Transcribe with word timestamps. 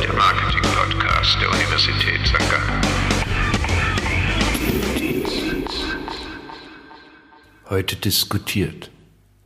Der 0.00 0.12
Marketing-Podcast 0.14 1.40
der 1.40 1.50
Universität 1.50 2.20
St. 2.24 2.38
Gallen. 2.50 2.80
Heute 7.68 7.96
diskutiert 7.96 8.90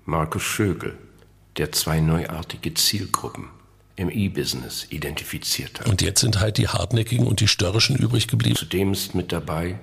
Markus 0.04 0.42
Schögel, 0.42 0.98
der 1.56 1.72
zwei 1.72 2.00
neuartige 2.00 2.74
Zielgruppen 2.74 3.48
im 3.96 4.10
E-Business 4.10 4.86
identifiziert 4.90 5.80
hat. 5.80 5.88
Und 5.88 6.02
jetzt 6.02 6.20
sind 6.20 6.38
halt 6.38 6.58
die 6.58 6.68
hartnäckigen 6.68 7.26
und 7.26 7.40
die 7.40 7.48
störrischen 7.48 7.96
übrig 7.96 8.28
geblieben. 8.28 8.56
Zudem 8.56 8.92
ist 8.92 9.14
mit 9.14 9.32
dabei 9.32 9.78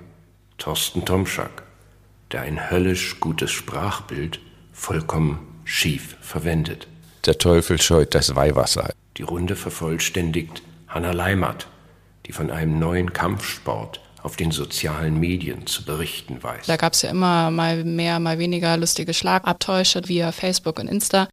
Thorsten 0.58 1.04
Tomschak, 1.04 1.64
der 2.34 2.42
ein 2.42 2.68
höllisch 2.68 3.20
gutes 3.20 3.52
Sprachbild 3.52 4.40
vollkommen 4.72 5.38
schief 5.62 6.16
verwendet. 6.20 6.88
Der 7.26 7.38
Teufel 7.38 7.80
scheut 7.80 8.12
das 8.16 8.34
Weihwasser. 8.34 8.90
Die 9.18 9.22
Runde 9.22 9.54
vervollständigt 9.54 10.62
Hanna 10.88 11.12
Leimert, 11.12 11.68
die 12.26 12.32
von 12.32 12.50
einem 12.50 12.80
neuen 12.80 13.12
Kampfsport 13.12 14.00
auf 14.20 14.34
den 14.34 14.50
sozialen 14.50 15.20
Medien 15.20 15.68
zu 15.68 15.84
berichten 15.84 16.42
weiß. 16.42 16.66
Da 16.66 16.76
gab 16.76 16.94
es 16.94 17.02
ja 17.02 17.10
immer 17.10 17.52
mal 17.52 17.84
mehr, 17.84 18.18
mal 18.18 18.40
weniger 18.40 18.76
lustige 18.78 19.14
Schlagabtäusche 19.14 20.08
via 20.08 20.32
Facebook 20.32 20.80
und 20.80 20.88
Insta. 20.88 21.28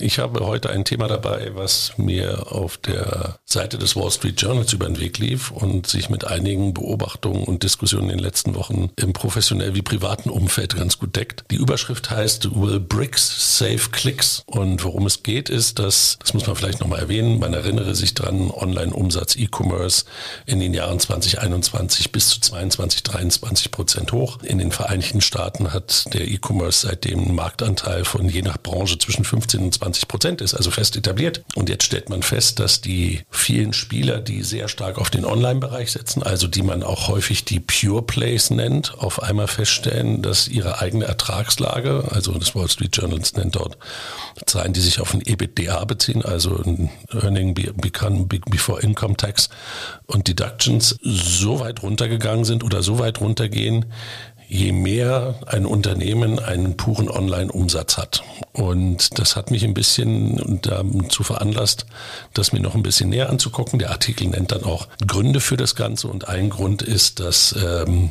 Ich 0.00 0.18
habe 0.18 0.46
heute 0.46 0.70
ein 0.70 0.86
Thema 0.86 1.08
dabei, 1.08 1.50
was 1.54 1.92
mir 1.98 2.50
auf 2.52 2.78
der 2.78 3.38
Seite 3.44 3.76
des 3.76 3.96
Wall 3.96 4.10
Street 4.10 4.40
Journals 4.40 4.72
über 4.72 4.86
den 4.86 4.98
Weg 4.98 5.18
lief 5.18 5.50
und 5.50 5.86
sich 5.86 6.08
mit 6.08 6.24
einigen 6.24 6.72
Beobachtungen 6.72 7.44
und 7.44 7.62
Diskussionen 7.64 8.04
in 8.04 8.16
den 8.16 8.24
letzten 8.24 8.54
Wochen 8.54 8.90
im 8.96 9.12
professionell 9.12 9.74
wie 9.74 9.82
privaten 9.82 10.30
Umfeld 10.30 10.74
ganz 10.74 10.98
gut 10.98 11.16
deckt. 11.16 11.44
Die 11.50 11.56
Überschrift 11.56 12.10
heißt 12.10 12.54
Will 12.54 12.80
Bricks 12.80 13.58
Save 13.58 13.90
Clicks? 13.92 14.42
Und 14.46 14.82
worum 14.84 15.04
es 15.04 15.22
geht, 15.22 15.50
ist, 15.50 15.78
dass, 15.78 16.16
das 16.20 16.32
muss 16.32 16.46
man 16.46 16.56
vielleicht 16.56 16.80
nochmal 16.80 17.00
erwähnen, 17.00 17.38
man 17.38 17.52
erinnere 17.52 17.94
sich 17.94 18.14
dran, 18.14 18.50
Online-Umsatz, 18.50 19.36
E-Commerce 19.36 20.06
in 20.46 20.60
den 20.60 20.72
Jahren 20.72 20.98
2021 20.98 22.10
bis 22.10 22.28
zu 22.28 22.40
22, 22.40 23.02
23 23.02 23.70
Prozent 23.70 24.12
hoch. 24.12 24.38
In 24.44 24.58
den 24.58 24.72
Vereinigten 24.72 25.20
Staaten 25.20 25.74
hat 25.74 26.14
der 26.14 26.26
E-Commerce 26.26 26.86
seitdem 26.86 27.20
einen 27.20 27.34
Marktanteil 27.34 28.06
von 28.06 28.28
je 28.28 28.40
nach 28.40 28.56
Branche 28.56 28.96
zwischen 28.98 29.24
15 29.24 29.60
und 29.60 29.74
20 29.74 29.89
20 29.90 30.08
Prozent 30.08 30.40
ist, 30.40 30.54
also 30.54 30.70
fest 30.70 30.96
etabliert. 30.96 31.42
Und 31.56 31.68
jetzt 31.68 31.84
stellt 31.84 32.08
man 32.08 32.22
fest, 32.22 32.60
dass 32.60 32.80
die 32.80 33.22
vielen 33.30 33.72
Spieler, 33.72 34.20
die 34.20 34.42
sehr 34.42 34.68
stark 34.68 34.98
auf 34.98 35.10
den 35.10 35.24
Online-Bereich 35.24 35.90
setzen, 35.90 36.22
also 36.22 36.46
die 36.46 36.62
man 36.62 36.82
auch 36.82 37.08
häufig 37.08 37.44
die 37.44 37.60
Pure 37.60 38.02
Plays 38.02 38.50
nennt, 38.50 38.94
auf 38.98 39.22
einmal 39.22 39.48
feststellen, 39.48 40.22
dass 40.22 40.48
ihre 40.48 40.80
eigene 40.80 41.06
Ertragslage, 41.06 42.04
also 42.10 42.32
das 42.34 42.54
Wall 42.54 42.68
Street 42.68 42.96
Journals 42.96 43.34
nennt 43.34 43.56
dort 43.56 43.78
Zahlen, 44.46 44.72
die 44.72 44.80
sich 44.80 45.00
auf 45.00 45.12
ein 45.12 45.22
EBITDA 45.24 45.84
beziehen, 45.84 46.24
also 46.24 46.56
ein 46.56 46.90
Earning 47.12 47.54
Before 47.54 48.80
Income 48.80 49.16
Tax 49.16 49.48
und 50.06 50.28
Deductions, 50.28 50.96
so 51.02 51.60
weit 51.60 51.82
runtergegangen 51.82 52.44
sind 52.44 52.64
oder 52.64 52.82
so 52.82 52.98
weit 52.98 53.20
runtergehen, 53.20 53.86
je 54.50 54.72
mehr 54.72 55.36
ein 55.46 55.64
Unternehmen 55.64 56.40
einen 56.40 56.76
puren 56.76 57.08
Online-Umsatz 57.08 57.96
hat. 57.96 58.24
Und 58.52 59.18
das 59.20 59.36
hat 59.36 59.52
mich 59.52 59.64
ein 59.64 59.74
bisschen 59.74 60.60
dazu 60.62 61.22
veranlasst, 61.22 61.86
das 62.34 62.52
mir 62.52 62.58
noch 62.58 62.74
ein 62.74 62.82
bisschen 62.82 63.10
näher 63.10 63.30
anzugucken. 63.30 63.78
Der 63.78 63.90
Artikel 63.90 64.26
nennt 64.26 64.50
dann 64.50 64.64
auch 64.64 64.88
Gründe 65.06 65.40
für 65.40 65.56
das 65.56 65.76
Ganze 65.76 66.08
und 66.08 66.28
ein 66.28 66.50
Grund 66.50 66.82
ist, 66.82 67.20
dass 67.20 67.54
ähm, 67.64 68.10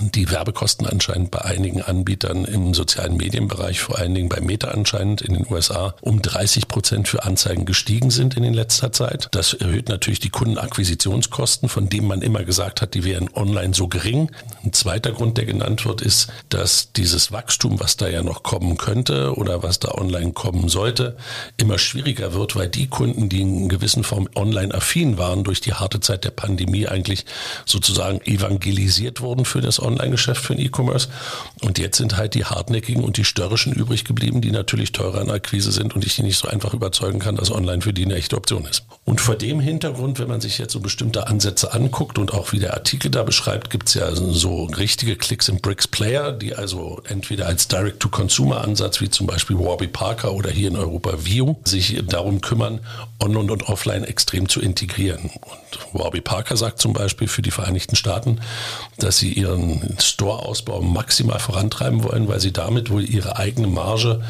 die 0.00 0.30
Werbekosten 0.30 0.86
anscheinend 0.86 1.30
bei 1.30 1.42
einigen 1.42 1.82
Anbietern 1.82 2.44
im 2.44 2.74
sozialen 2.74 3.16
Medienbereich, 3.16 3.80
vor 3.80 3.98
allen 3.98 4.14
Dingen 4.14 4.28
bei 4.28 4.40
Meta 4.40 4.68
anscheinend 4.68 5.20
in 5.22 5.34
den 5.34 5.46
USA, 5.50 5.94
um 6.00 6.22
30 6.22 6.68
Prozent 6.68 7.08
für 7.08 7.24
Anzeigen 7.24 7.66
gestiegen 7.66 8.10
sind 8.10 8.36
in 8.36 8.54
letzter 8.54 8.92
Zeit. 8.92 9.28
Das 9.32 9.54
erhöht 9.54 9.88
natürlich 9.88 10.20
die 10.20 10.30
Kundenakquisitionskosten, 10.30 11.68
von 11.68 11.88
denen 11.88 12.06
man 12.06 12.22
immer 12.22 12.44
gesagt 12.44 12.80
hat, 12.80 12.94
die 12.94 13.04
wären 13.04 13.28
online 13.34 13.74
so 13.74 13.88
gering. 13.88 14.30
Ein 14.64 14.72
zweiter 14.72 15.12
Grund, 15.12 15.38
der 15.38 15.44
genannt 15.44 15.84
wird, 15.84 16.00
ist, 16.00 16.28
dass 16.48 16.92
dieses 16.92 17.32
Wachstum, 17.32 17.80
was 17.80 17.96
da 17.96 18.08
ja 18.08 18.22
noch 18.22 18.42
kommen 18.42 18.78
könnte 18.78 19.36
oder 19.36 19.62
was 19.62 19.78
da 19.78 19.92
online 19.92 20.32
kommen 20.32 20.68
sollte, 20.68 21.16
immer 21.56 21.78
schwieriger 21.78 22.34
wird, 22.34 22.56
weil 22.56 22.68
die 22.68 22.88
Kunden, 22.88 23.28
die 23.28 23.42
in 23.42 23.68
gewissen 23.68 24.04
Form 24.04 24.28
online 24.34 24.74
affin 24.74 25.18
waren, 25.18 25.44
durch 25.44 25.60
die 25.60 25.74
harte 25.74 26.00
Zeit 26.00 26.24
der 26.24 26.30
Pandemie 26.30 26.88
eigentlich 26.88 27.26
sozusagen 27.66 28.20
evangelisiert 28.22 29.20
wurden 29.20 29.44
für 29.44 29.60
das 29.60 29.81
Online-Geschäft 29.82 30.44
für 30.44 30.54
den 30.54 30.64
E-Commerce. 30.64 31.08
Und 31.60 31.78
jetzt 31.78 31.98
sind 31.98 32.16
halt 32.16 32.34
die 32.34 32.44
hartnäckigen 32.44 33.04
und 33.04 33.16
die 33.16 33.24
störrischen 33.24 33.72
übrig 33.72 34.04
geblieben, 34.04 34.40
die 34.40 34.50
natürlich 34.50 34.92
teurer 34.92 35.20
in 35.20 35.30
Akquise 35.30 35.72
sind 35.72 35.94
und 35.94 36.04
ich 36.04 36.16
die 36.16 36.22
nicht 36.22 36.38
so 36.38 36.48
einfach 36.48 36.74
überzeugen 36.74 37.18
kann, 37.18 37.36
dass 37.36 37.50
online 37.50 37.82
für 37.82 37.92
die 37.92 38.04
eine 38.04 38.14
echte 38.14 38.36
Option 38.36 38.64
ist. 38.64 38.84
Und 39.04 39.20
vor 39.20 39.34
dem 39.34 39.60
Hintergrund, 39.60 40.18
wenn 40.18 40.28
man 40.28 40.40
sich 40.40 40.58
jetzt 40.58 40.72
so 40.72 40.80
bestimmte 40.80 41.26
Ansätze 41.26 41.72
anguckt 41.72 42.18
und 42.18 42.32
auch 42.32 42.52
wie 42.52 42.58
der 42.58 42.74
Artikel 42.74 43.10
da 43.10 43.22
beschreibt, 43.24 43.70
gibt 43.70 43.88
es 43.88 43.94
ja 43.94 44.14
so 44.14 44.64
richtige 44.64 45.16
Klicks 45.16 45.48
im 45.48 45.60
Bricks 45.60 45.88
Player, 45.88 46.32
die 46.32 46.54
also 46.54 47.02
entweder 47.08 47.46
als 47.46 47.68
Direct-to-Consumer-Ansatz, 47.68 49.00
wie 49.00 49.10
zum 49.10 49.26
Beispiel 49.26 49.58
Warby 49.58 49.88
Parker 49.88 50.32
oder 50.32 50.50
hier 50.50 50.68
in 50.68 50.76
Europa 50.76 51.24
View, 51.24 51.56
sich 51.64 52.00
darum 52.06 52.40
kümmern, 52.40 52.80
on- 53.20 53.36
und 53.36 53.68
offline 53.68 54.04
extrem 54.04 54.48
zu 54.48 54.60
integrieren. 54.60 55.30
Und 55.34 56.00
Warby 56.00 56.20
Parker 56.20 56.56
sagt 56.56 56.80
zum 56.80 56.92
Beispiel 56.92 57.28
für 57.28 57.42
die 57.42 57.50
Vereinigten 57.50 57.96
Staaten, 57.96 58.40
dass 58.98 59.18
sie 59.18 59.32
ihren 59.32 59.71
Store-Ausbau 59.98 60.80
maximal 60.80 61.38
vorantreiben 61.38 62.04
wollen, 62.04 62.28
weil 62.28 62.40
sie 62.40 62.52
damit 62.52 62.90
wohl 62.90 63.08
ihre 63.08 63.36
eigene 63.36 63.68
Marge 63.68 64.22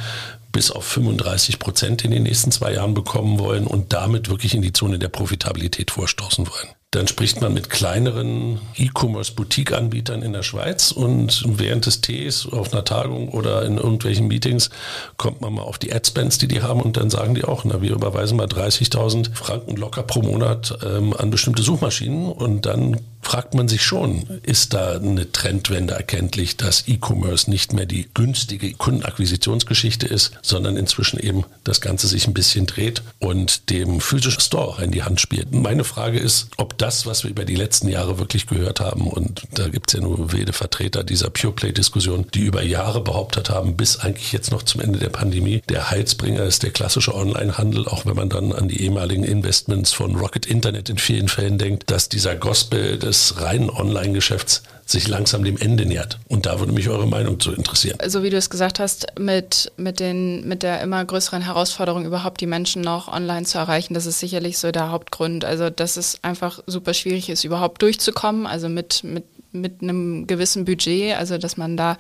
bis 0.52 0.70
auf 0.70 0.84
35 0.84 1.58
Prozent 1.58 2.04
in 2.04 2.10
den 2.10 2.22
nächsten 2.22 2.52
zwei 2.52 2.74
Jahren 2.74 2.94
bekommen 2.94 3.38
wollen 3.38 3.66
und 3.66 3.92
damit 3.92 4.28
wirklich 4.28 4.54
in 4.54 4.62
die 4.62 4.72
Zone 4.72 4.98
der 4.98 5.08
Profitabilität 5.08 5.90
vorstoßen 5.90 6.46
wollen. 6.46 6.68
Dann 6.90 7.08
spricht 7.08 7.40
man 7.40 7.54
mit 7.54 7.70
kleineren 7.70 8.60
E-Commerce-Boutique-Anbietern 8.76 10.20
in 10.20 10.34
der 10.34 10.42
Schweiz 10.42 10.92
und 10.92 11.42
während 11.46 11.86
des 11.86 12.02
Tees 12.02 12.46
auf 12.46 12.70
einer 12.70 12.84
Tagung 12.84 13.30
oder 13.30 13.64
in 13.64 13.78
irgendwelchen 13.78 14.28
Meetings 14.28 14.68
kommt 15.16 15.40
man 15.40 15.54
mal 15.54 15.62
auf 15.62 15.78
die 15.78 15.90
Adspends, 15.90 16.36
die 16.36 16.48
die 16.48 16.60
haben 16.60 16.82
und 16.82 16.98
dann 16.98 17.08
sagen 17.08 17.34
die 17.34 17.44
auch, 17.44 17.64
na, 17.64 17.80
wir 17.80 17.92
überweisen 17.92 18.36
mal 18.36 18.46
30.000 18.46 19.34
Franken 19.34 19.76
locker 19.76 20.02
pro 20.02 20.20
Monat 20.20 20.78
ähm, 20.84 21.14
an 21.16 21.30
bestimmte 21.30 21.62
Suchmaschinen 21.62 22.30
und 22.30 22.66
dann 22.66 23.00
fragt 23.22 23.54
man 23.54 23.68
sich 23.68 23.82
schon, 23.82 24.40
ist 24.42 24.74
da 24.74 24.96
eine 24.96 25.30
Trendwende 25.30 25.94
erkenntlich, 25.94 26.56
dass 26.56 26.86
E-Commerce 26.88 27.48
nicht 27.48 27.72
mehr 27.72 27.86
die 27.86 28.08
günstige 28.12 28.74
Kundenakquisitionsgeschichte 28.74 30.06
ist, 30.06 30.32
sondern 30.42 30.76
inzwischen 30.76 31.18
eben 31.18 31.44
das 31.64 31.80
Ganze 31.80 32.08
sich 32.08 32.26
ein 32.26 32.34
bisschen 32.34 32.66
dreht 32.66 33.02
und 33.20 33.70
dem 33.70 34.00
physischen 34.00 34.40
Store 34.40 34.66
auch 34.66 34.80
in 34.80 34.90
die 34.90 35.04
Hand 35.04 35.20
spielt. 35.20 35.52
Meine 35.52 35.84
Frage 35.84 36.18
ist, 36.18 36.48
ob 36.56 36.76
das, 36.78 37.06
was 37.06 37.22
wir 37.22 37.30
über 37.30 37.44
die 37.44 37.54
letzten 37.54 37.88
Jahre 37.88 38.18
wirklich 38.18 38.46
gehört 38.46 38.80
haben, 38.80 39.06
und 39.06 39.42
da 39.54 39.68
gibt 39.68 39.90
es 39.90 39.94
ja 39.94 40.00
nur 40.00 40.32
wilde 40.32 40.52
Vertreter 40.52 41.04
dieser 41.04 41.30
Pure 41.30 41.52
Play-Diskussion, 41.52 42.26
die 42.34 42.40
über 42.40 42.62
Jahre 42.62 43.02
behauptet 43.02 43.50
haben, 43.50 43.76
bis 43.76 43.98
eigentlich 43.98 44.32
jetzt 44.32 44.50
noch 44.50 44.64
zum 44.64 44.80
Ende 44.80 44.98
der 44.98 45.10
Pandemie, 45.10 45.62
der 45.68 45.90
Heilsbringer 45.90 46.42
ist 46.42 46.64
der 46.64 46.70
klassische 46.70 47.14
Online-Handel, 47.14 47.86
auch 47.86 48.04
wenn 48.04 48.16
man 48.16 48.28
dann 48.28 48.52
an 48.52 48.68
die 48.68 48.82
ehemaligen 48.82 49.24
Investments 49.24 49.92
von 49.92 50.16
Rocket 50.16 50.44
Internet 50.44 50.88
in 50.88 50.98
vielen 50.98 51.28
Fällen 51.28 51.58
denkt, 51.58 51.90
dass 51.90 52.08
dieser 52.08 52.34
Gospel 52.34 52.98
des 53.12 53.42
reinen 53.42 53.68
Online-Geschäfts 53.68 54.62
sich 54.86 55.06
langsam 55.06 55.44
dem 55.44 55.58
Ende 55.58 55.84
nähert. 55.84 56.18
Und 56.28 56.46
da 56.46 56.58
würde 56.58 56.72
mich 56.72 56.88
eure 56.88 57.06
Meinung 57.06 57.38
zu 57.38 57.52
interessieren. 57.52 57.98
Also 58.00 58.22
wie 58.22 58.30
du 58.30 58.36
es 58.38 58.48
gesagt 58.50 58.80
hast, 58.80 59.06
mit, 59.18 59.70
mit, 59.76 60.00
den, 60.00 60.48
mit 60.48 60.62
der 60.62 60.80
immer 60.80 61.04
größeren 61.04 61.42
Herausforderung, 61.42 62.06
überhaupt 62.06 62.40
die 62.40 62.46
Menschen 62.46 62.82
noch 62.82 63.08
online 63.08 63.44
zu 63.44 63.58
erreichen, 63.58 63.94
das 63.94 64.06
ist 64.06 64.18
sicherlich 64.18 64.58
so 64.58 64.72
der 64.72 64.90
Hauptgrund. 64.90 65.44
Also 65.44 65.68
dass 65.68 65.96
es 65.96 66.18
einfach 66.22 66.60
super 66.66 66.94
schwierig 66.94 67.28
ist, 67.28 67.44
überhaupt 67.44 67.82
durchzukommen, 67.82 68.46
also 68.46 68.68
mit, 68.68 69.04
mit, 69.04 69.24
mit 69.52 69.82
einem 69.82 70.26
gewissen 70.26 70.64
Budget, 70.64 71.16
also 71.16 71.36
dass 71.38 71.56
man 71.56 71.76
da 71.76 71.98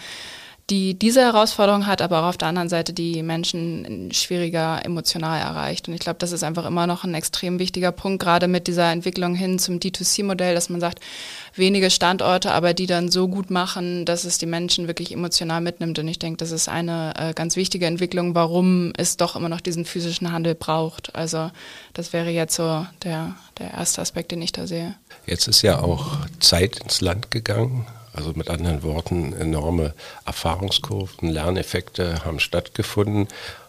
die 0.72 0.98
diese 0.98 1.20
Herausforderung 1.20 1.86
hat, 1.86 2.00
aber 2.00 2.22
auch 2.22 2.28
auf 2.30 2.38
der 2.38 2.48
anderen 2.48 2.70
Seite 2.70 2.94
die 2.94 3.22
Menschen 3.22 4.10
schwieriger 4.10 4.80
emotional 4.86 5.38
erreicht. 5.38 5.86
Und 5.86 5.92
ich 5.92 6.00
glaube, 6.00 6.16
das 6.18 6.32
ist 6.32 6.42
einfach 6.42 6.64
immer 6.64 6.86
noch 6.86 7.04
ein 7.04 7.12
extrem 7.12 7.58
wichtiger 7.58 7.92
Punkt, 7.92 8.22
gerade 8.22 8.48
mit 8.48 8.68
dieser 8.68 8.90
Entwicklung 8.90 9.34
hin 9.34 9.58
zum 9.58 9.80
D2C-Modell, 9.80 10.54
dass 10.54 10.70
man 10.70 10.80
sagt, 10.80 11.00
wenige 11.54 11.90
Standorte, 11.90 12.52
aber 12.52 12.72
die 12.72 12.86
dann 12.86 13.10
so 13.10 13.28
gut 13.28 13.50
machen, 13.50 14.06
dass 14.06 14.24
es 14.24 14.38
die 14.38 14.46
Menschen 14.46 14.86
wirklich 14.86 15.12
emotional 15.12 15.60
mitnimmt. 15.60 15.98
Und 15.98 16.08
ich 16.08 16.18
denke, 16.18 16.38
das 16.38 16.52
ist 16.52 16.70
eine 16.70 17.12
äh, 17.18 17.34
ganz 17.34 17.56
wichtige 17.56 17.84
Entwicklung, 17.84 18.34
warum 18.34 18.94
es 18.96 19.18
doch 19.18 19.36
immer 19.36 19.50
noch 19.50 19.60
diesen 19.60 19.84
physischen 19.84 20.32
Handel 20.32 20.54
braucht. 20.54 21.14
Also 21.14 21.50
das 21.92 22.14
wäre 22.14 22.30
jetzt 22.30 22.54
so 22.54 22.86
der, 23.04 23.36
der 23.58 23.72
erste 23.72 24.00
Aspekt, 24.00 24.30
den 24.30 24.40
ich 24.40 24.52
da 24.52 24.66
sehe. 24.66 24.94
Jetzt 25.26 25.48
ist 25.48 25.60
ja 25.60 25.80
auch 25.80 26.16
Zeit 26.40 26.78
ins 26.78 27.02
Land 27.02 27.30
gegangen. 27.30 27.86
Also 28.12 28.32
mit 28.34 28.50
anderen 28.50 28.82
Worten, 28.82 29.32
enorme 29.32 29.94
Erfahrungskurven, 30.26 31.28
Lerneffekte 31.28 32.24
haben 32.24 32.40
stattgefunden. 32.40 33.28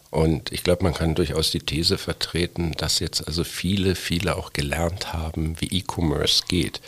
Und 0.10 0.52
ich 0.52 0.64
glaube, 0.64 0.84
man 0.84 0.94
kann 0.94 1.16
durchaus 1.16 1.50
die 1.50 1.62
These 1.62 1.98
vertreten, 1.98 2.74
dass 2.78 3.00
jetzt 3.00 3.28
also 3.28 3.44
viele, 3.44 3.96
viele 3.96 4.36
auch 4.36 4.54
gelernt 4.54 5.14
haben, 5.14 5.56
wie 5.60 5.80
E-Commerce 5.80 6.44
geht. 6.48 6.82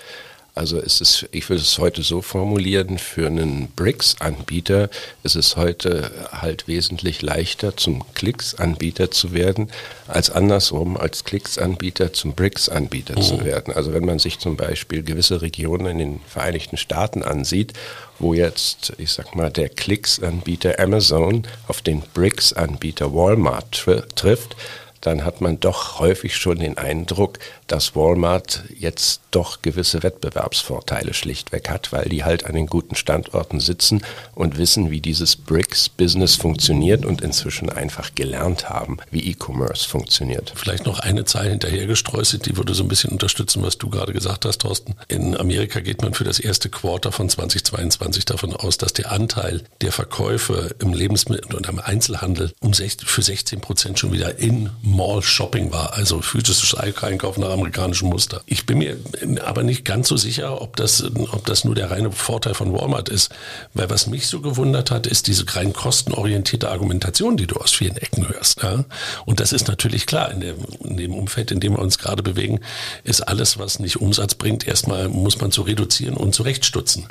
Also 0.55 0.79
es 0.79 1.01
ist, 1.01 1.27
ich 1.33 1.49
würde 1.49 1.61
es 1.61 1.77
heute 1.79 2.01
so 2.01 2.21
formulieren, 2.21 2.97
für 2.97 3.27
einen 3.27 3.67
BRICS-Anbieter 3.75 4.89
ist 5.21 5.35
es 5.35 5.57
heute 5.57 6.09
halt 6.31 6.69
wesentlich 6.69 7.21
leichter, 7.21 7.75
zum 7.75 8.05
Klicks-Anbieter 8.13 9.11
zu 9.11 9.33
werden, 9.33 9.69
als 10.07 10.29
andersrum 10.29 10.95
als 10.95 11.25
Klicks-Anbieter 11.25 12.13
zum 12.13 12.35
BRICS-Anbieter 12.35 13.17
mhm. 13.17 13.21
zu 13.21 13.43
werden. 13.43 13.73
Also 13.73 13.93
wenn 13.93 14.05
man 14.05 14.17
sich 14.17 14.39
zum 14.39 14.55
Beispiel 14.55 15.03
gewisse 15.03 15.41
Regionen 15.41 15.87
in 15.87 15.97
den 15.97 16.19
Vereinigten 16.25 16.77
Staaten 16.77 17.21
ansieht, 17.21 17.73
wo 18.17 18.33
jetzt, 18.33 18.93
ich 18.97 19.11
sag 19.11 19.35
mal, 19.35 19.51
der 19.51 19.67
Klicks-Anbieter 19.67 20.79
Amazon 20.79 21.45
auf 21.67 21.81
den 21.81 22.01
BRICS-Anbieter 22.13 23.13
Walmart 23.13 23.85
trifft, 24.15 24.55
dann 25.01 25.25
hat 25.25 25.41
man 25.41 25.59
doch 25.59 25.99
häufig 25.99 26.35
schon 26.37 26.59
den 26.59 26.77
Eindruck, 26.77 27.39
dass 27.67 27.95
Walmart 27.95 28.63
jetzt 28.77 29.21
doch 29.35 29.61
gewisse 29.61 30.01
Wettbewerbsvorteile 30.01 31.13
schlichtweg 31.13 31.69
hat, 31.69 31.91
weil 31.91 32.07
die 32.07 32.23
halt 32.23 32.45
an 32.45 32.55
den 32.55 32.67
guten 32.67 32.95
Standorten 32.95 33.59
sitzen 33.59 34.01
und 34.33 34.57
wissen, 34.57 34.91
wie 34.91 35.01
dieses 35.01 35.35
BRICS-Business 35.35 36.35
funktioniert 36.35 37.05
und 37.05 37.21
inzwischen 37.21 37.69
einfach 37.69 38.15
gelernt 38.15 38.69
haben, 38.69 38.97
wie 39.11 39.29
E-Commerce 39.31 39.87
funktioniert. 39.87 40.53
Vielleicht 40.55 40.85
noch 40.85 40.99
eine 40.99 41.25
Zahl 41.25 41.49
hinterhergestreuselt, 41.49 42.45
die 42.45 42.55
würde 42.55 42.73
so 42.73 42.83
ein 42.83 42.87
bisschen 42.87 43.11
unterstützen, 43.11 43.61
was 43.61 43.77
du 43.77 43.89
gerade 43.89 44.13
gesagt 44.13 44.45
hast, 44.45 44.61
Thorsten. 44.61 44.95
In 45.09 45.35
Amerika 45.35 45.81
geht 45.81 46.01
man 46.01 46.13
für 46.13 46.23
das 46.23 46.39
erste 46.39 46.69
Quarter 46.69 47.11
von 47.11 47.27
2022 47.27 48.23
davon 48.25 48.55
aus, 48.55 48.77
dass 48.77 48.93
der 48.93 49.11
Anteil 49.11 49.63
der 49.81 49.91
Verkäufe 49.91 50.75
im 50.79 50.93
Lebensmittel- 50.93 51.55
und 51.55 51.67
im 51.67 51.79
Einzelhandel 51.79 52.53
um 52.61 52.73
60, 52.73 53.07
für 53.09 53.21
16 53.21 53.59
Prozent 53.59 53.99
schon 53.99 54.13
wieder 54.13 54.39
in 54.39 54.69
Mall-Shopping 54.81 55.71
war, 55.73 55.93
also 55.93 56.21
physisches 56.21 56.73
Einkaufen 56.75 57.41
nach 57.41 57.51
amerikanischen 57.51 58.09
Muster. 58.09 58.41
Ich 58.45 58.65
bin 58.65 58.77
mir 58.77 58.97
aber 59.43 59.63
nicht 59.63 59.85
ganz 59.85 60.07
so 60.07 60.17
sicher, 60.17 60.61
ob 60.61 60.75
das, 60.75 61.03
ob 61.03 61.45
das 61.45 61.63
nur 61.65 61.75
der 61.75 61.91
reine 61.91 62.11
Vorteil 62.11 62.53
von 62.53 62.73
Walmart 62.73 63.09
ist. 63.09 63.31
Weil 63.73 63.89
was 63.89 64.07
mich 64.07 64.27
so 64.27 64.41
gewundert 64.41 64.91
hat, 64.91 65.07
ist 65.07 65.27
diese 65.27 65.45
rein 65.55 65.73
kostenorientierte 65.73 66.69
Argumentation, 66.69 67.37
die 67.37 67.47
du 67.47 67.55
aus 67.55 67.71
vielen 67.71 67.97
Ecken 67.97 68.27
hörst. 68.29 68.63
Ja? 68.63 68.85
Und 69.25 69.39
das 69.39 69.53
ist 69.53 69.67
natürlich 69.67 70.05
klar, 70.05 70.31
in 70.31 70.39
dem, 70.39 70.57
in 70.83 70.97
dem 70.97 71.13
Umfeld, 71.13 71.51
in 71.51 71.59
dem 71.59 71.73
wir 71.73 71.79
uns 71.79 71.97
gerade 71.97 72.23
bewegen, 72.23 72.59
ist 73.03 73.21
alles, 73.21 73.57
was 73.57 73.79
nicht 73.79 74.01
Umsatz 74.01 74.35
bringt, 74.35 74.67
erstmal 74.67 75.09
muss 75.09 75.39
man 75.39 75.51
zu 75.51 75.61
reduzieren 75.61 76.15
und 76.15 76.33
zurechtstutzen. 76.33 77.07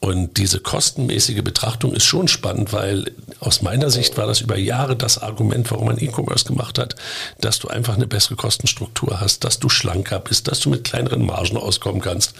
Und 0.00 0.38
diese 0.38 0.60
kostenmäßige 0.60 1.42
Betrachtung 1.42 1.92
ist 1.92 2.04
schon 2.04 2.26
spannend, 2.26 2.72
weil 2.72 3.12
aus 3.38 3.60
meiner 3.60 3.90
Sicht 3.90 4.16
war 4.16 4.26
das 4.26 4.40
über 4.40 4.56
Jahre 4.56 4.96
das 4.96 5.18
Argument, 5.18 5.70
warum 5.70 5.88
man 5.88 5.98
E-Commerce 5.98 6.46
gemacht 6.46 6.78
hat, 6.78 6.96
dass 7.42 7.58
du 7.58 7.68
einfach 7.68 7.96
eine 7.96 8.06
bessere 8.06 8.36
Kostenstruktur 8.36 9.20
hast, 9.20 9.44
dass 9.44 9.58
du 9.58 9.68
schlanker 9.68 10.18
bist, 10.18 10.48
dass 10.48 10.60
du 10.60 10.70
mit 10.70 10.84
kleineren 10.84 11.26
Margen 11.26 11.58
auskommen 11.58 12.00
kannst. 12.00 12.34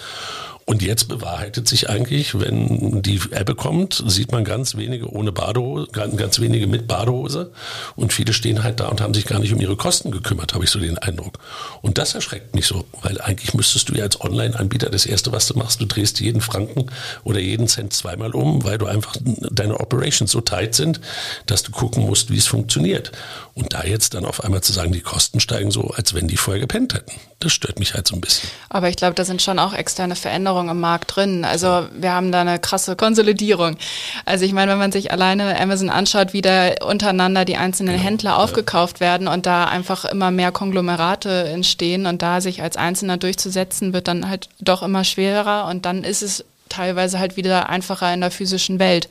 Und 0.67 0.83
jetzt 0.83 1.09
bewahrheitet 1.09 1.67
sich 1.67 1.91
eigentlich, 1.91 2.39
wenn 2.39 3.03
die 3.03 3.21
Ebbe 3.33 3.55
kommt, 3.55 4.05
sieht 4.07 4.31
man 4.31 4.45
ganz 4.45 4.77
wenige 4.77 5.11
ohne 5.11 5.33
Badehose, 5.33 5.89
ganz 5.93 6.39
wenige 6.41 6.67
mit 6.67 6.87
Badehose. 6.87 7.51
Und 7.97 8.13
viele 8.13 8.33
stehen 8.33 8.63
halt 8.63 8.81
da 8.81 8.89
und 8.89 9.01
haben 9.01 9.15
sich 9.15 9.25
gar 9.25 9.41
nicht 9.41 9.53
um 9.53 9.61
ihre 9.61 9.77
Kosten 9.77 10.11
gekümmert, 10.11 10.55
habe 10.55 10.65
ich 10.65 10.71
so 10.71 10.79
den 10.79 10.99
Eindruck. 10.99 11.39
Und 11.83 11.99
das 11.99 12.15
erschreckt 12.15 12.55
mich 12.55 12.67
so, 12.67 12.85
weil 13.03 13.21
eigentlich 13.21 13.55
müsstest 13.55 13.89
du 13.89 13.95
ja 13.95 14.05
als 14.05 14.21
Online-Anbieter 14.21 14.91
das 14.91 15.07
Erste, 15.07 15.33
was 15.33 15.47
du 15.49 15.59
machst, 15.59 15.81
du 15.81 15.87
drehst 15.87 16.21
jeden 16.21 16.41
Franken 16.41 16.87
oder 17.25 17.41
jeden 17.41 17.67
Cent 17.67 17.93
zweimal 17.93 18.31
um, 18.33 18.63
weil 18.65 18.79
du 18.79 18.87
einfach 18.87 19.17
deine 19.21 19.81
Operations 19.81 20.31
so 20.31 20.41
tight 20.41 20.75
sind, 20.75 21.01
dass 21.47 21.63
du 21.63 21.73
gucken 21.73 22.07
musst, 22.07 22.31
wie 22.31 22.39
es 22.39 22.47
funktioniert. 22.47 23.13
Und 23.61 23.73
da 23.73 23.85
jetzt 23.85 24.15
dann 24.15 24.25
auf 24.25 24.43
einmal 24.43 24.63
zu 24.63 24.73
sagen, 24.73 24.93
die 24.93 25.01
Kosten 25.01 25.41
steigen 25.41 25.71
so, 25.71 25.93
als 25.95 26.15
wenn 26.15 26.29
die 26.29 26.37
vorher 26.37 26.61
gepennt 26.61 26.95
hätten, 26.95 27.13
das 27.39 27.53
stört 27.53 27.79
mich 27.79 27.95
halt 27.95 28.09
so 28.09 28.15
ein 28.15 28.21
bisschen. 28.21 28.51
Aber 28.69 28.89
ich 28.89 28.97
glaube, 28.97 29.15
da 29.15 29.25
sind 29.25 29.43
schon 29.43 29.59
auch 29.59 29.73
externe 29.73 30.17
Veränderungen 30.17 30.41
Veränderung 30.51 30.69
im 30.71 30.81
Markt 30.81 31.17
drin. 31.17 31.45
Also 31.45 31.87
wir 31.93 32.13
haben 32.13 32.33
da 32.33 32.41
eine 32.41 32.59
krasse 32.59 32.97
Konsolidierung. 32.97 33.77
Also 34.25 34.45
ich 34.45 34.53
meine, 34.53 34.73
wenn 34.73 34.79
man 34.79 34.93
sich 34.93 35.13
alleine 35.13 35.59
Amazon 35.61 35.91
anschaut, 35.91 36.33
wie 36.33 36.41
da 36.41 36.73
untereinander 36.85 37.45
die 37.45 37.57
einzelnen 37.57 37.97
genau, 37.97 38.05
Händler 38.05 38.39
aufgekauft 38.39 39.01
werden 39.01 39.29
und 39.29 39.47
da 39.47 39.65
einfach 39.67 40.05
immer 40.05 40.31
mehr 40.31 40.53
Konglomerate 40.53 41.45
entstehen 41.45 42.07
und 42.07 42.23
da 42.23 42.41
sich 42.41 42.63
als 42.63 42.77
Einzelner 42.77 43.17
durchzusetzen, 43.17 43.93
wird 43.93 44.09
dann 44.09 44.29
halt 44.29 44.49
doch 44.61 44.83
immer 44.83 45.05
schwerer 45.05 45.67
und 45.67 45.85
dann 45.85 46.05
ist 46.05 46.23
es 46.23 46.45
teilweise 46.71 47.19
halt 47.19 47.37
wieder 47.37 47.69
einfacher 47.69 48.13
in 48.15 48.23
der 48.23 48.31
physischen 48.31 48.79
Welt. 48.79 49.09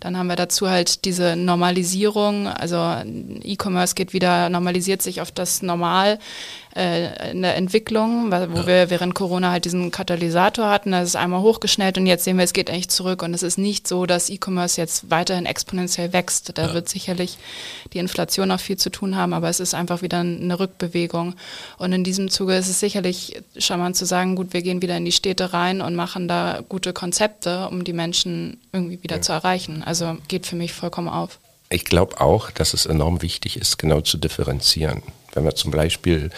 Dann 0.00 0.16
haben 0.16 0.26
wir 0.26 0.36
dazu 0.36 0.68
halt 0.68 1.04
diese 1.04 1.36
Normalisierung, 1.36 2.48
also 2.48 2.76
E-Commerce 3.44 3.94
geht 3.94 4.12
wieder, 4.12 4.48
normalisiert 4.48 5.02
sich 5.02 5.20
auf 5.20 5.30
das 5.30 5.62
Normal 5.62 6.18
äh, 6.76 7.32
in 7.32 7.42
der 7.42 7.56
Entwicklung, 7.56 8.30
wo 8.30 8.34
ja. 8.34 8.66
wir 8.66 8.90
während 8.90 9.14
Corona 9.14 9.50
halt 9.50 9.64
diesen 9.64 9.90
Katalysator 9.90 10.70
hatten, 10.70 10.92
das 10.92 11.10
ist 11.10 11.16
einmal 11.16 11.42
hochgeschnellt 11.42 11.98
und 11.98 12.06
jetzt 12.06 12.24
sehen 12.24 12.38
wir, 12.38 12.44
es 12.44 12.52
geht 12.52 12.70
eigentlich 12.70 12.88
zurück 12.88 13.22
und 13.22 13.34
es 13.34 13.42
ist 13.42 13.58
nicht 13.58 13.86
so, 13.86 14.06
dass 14.06 14.30
E-Commerce 14.30 14.80
jetzt 14.80 15.10
weiterhin 15.10 15.46
exponentiell 15.46 16.12
wächst. 16.12 16.56
Da 16.56 16.68
ja. 16.68 16.74
wird 16.74 16.88
sicherlich 16.88 17.38
die 17.92 17.98
Inflation 17.98 18.50
auch 18.50 18.60
viel 18.60 18.76
zu 18.76 18.90
tun 18.90 19.16
haben, 19.16 19.34
aber 19.34 19.48
es 19.48 19.60
ist 19.60 19.74
einfach 19.74 20.02
wieder 20.02 20.20
eine 20.20 20.58
Rückbewegung. 20.58 21.34
Und 21.78 21.92
in 21.92 22.04
diesem 22.04 22.30
Zuge 22.30 22.56
ist 22.56 22.68
es 22.68 22.80
sicherlich 22.80 23.42
charmant 23.58 23.96
zu 23.96 24.06
sagen, 24.06 24.36
gut, 24.36 24.52
wir 24.52 24.62
gehen 24.62 24.82
wieder 24.82 24.96
in 24.96 25.04
die 25.04 25.12
Städte 25.12 25.52
rein 25.52 25.80
und 25.80 25.94
machen 25.94 26.28
da 26.28 26.62
gute 26.68 26.92
Konzepte, 26.92 27.68
um 27.68 27.84
die 27.84 27.92
Menschen 27.92 28.60
irgendwie 28.72 29.02
wieder 29.02 29.16
ja. 29.16 29.22
zu 29.22 29.32
erreichen. 29.32 29.82
Also 29.82 30.16
geht 30.28 30.46
für 30.46 30.56
mich 30.56 30.72
vollkommen 30.72 31.08
auf. 31.08 31.38
Ich 31.68 31.84
glaube 31.84 32.20
auch, 32.20 32.50
dass 32.50 32.74
es 32.74 32.84
enorm 32.84 33.22
wichtig 33.22 33.56
ist, 33.56 33.78
genau 33.78 34.02
zu 34.02 34.18
differenzieren. 34.18 35.02
Wenn 35.32 35.44
wir 35.44 35.54
zum 35.54 35.70
Beispiel 35.70 36.30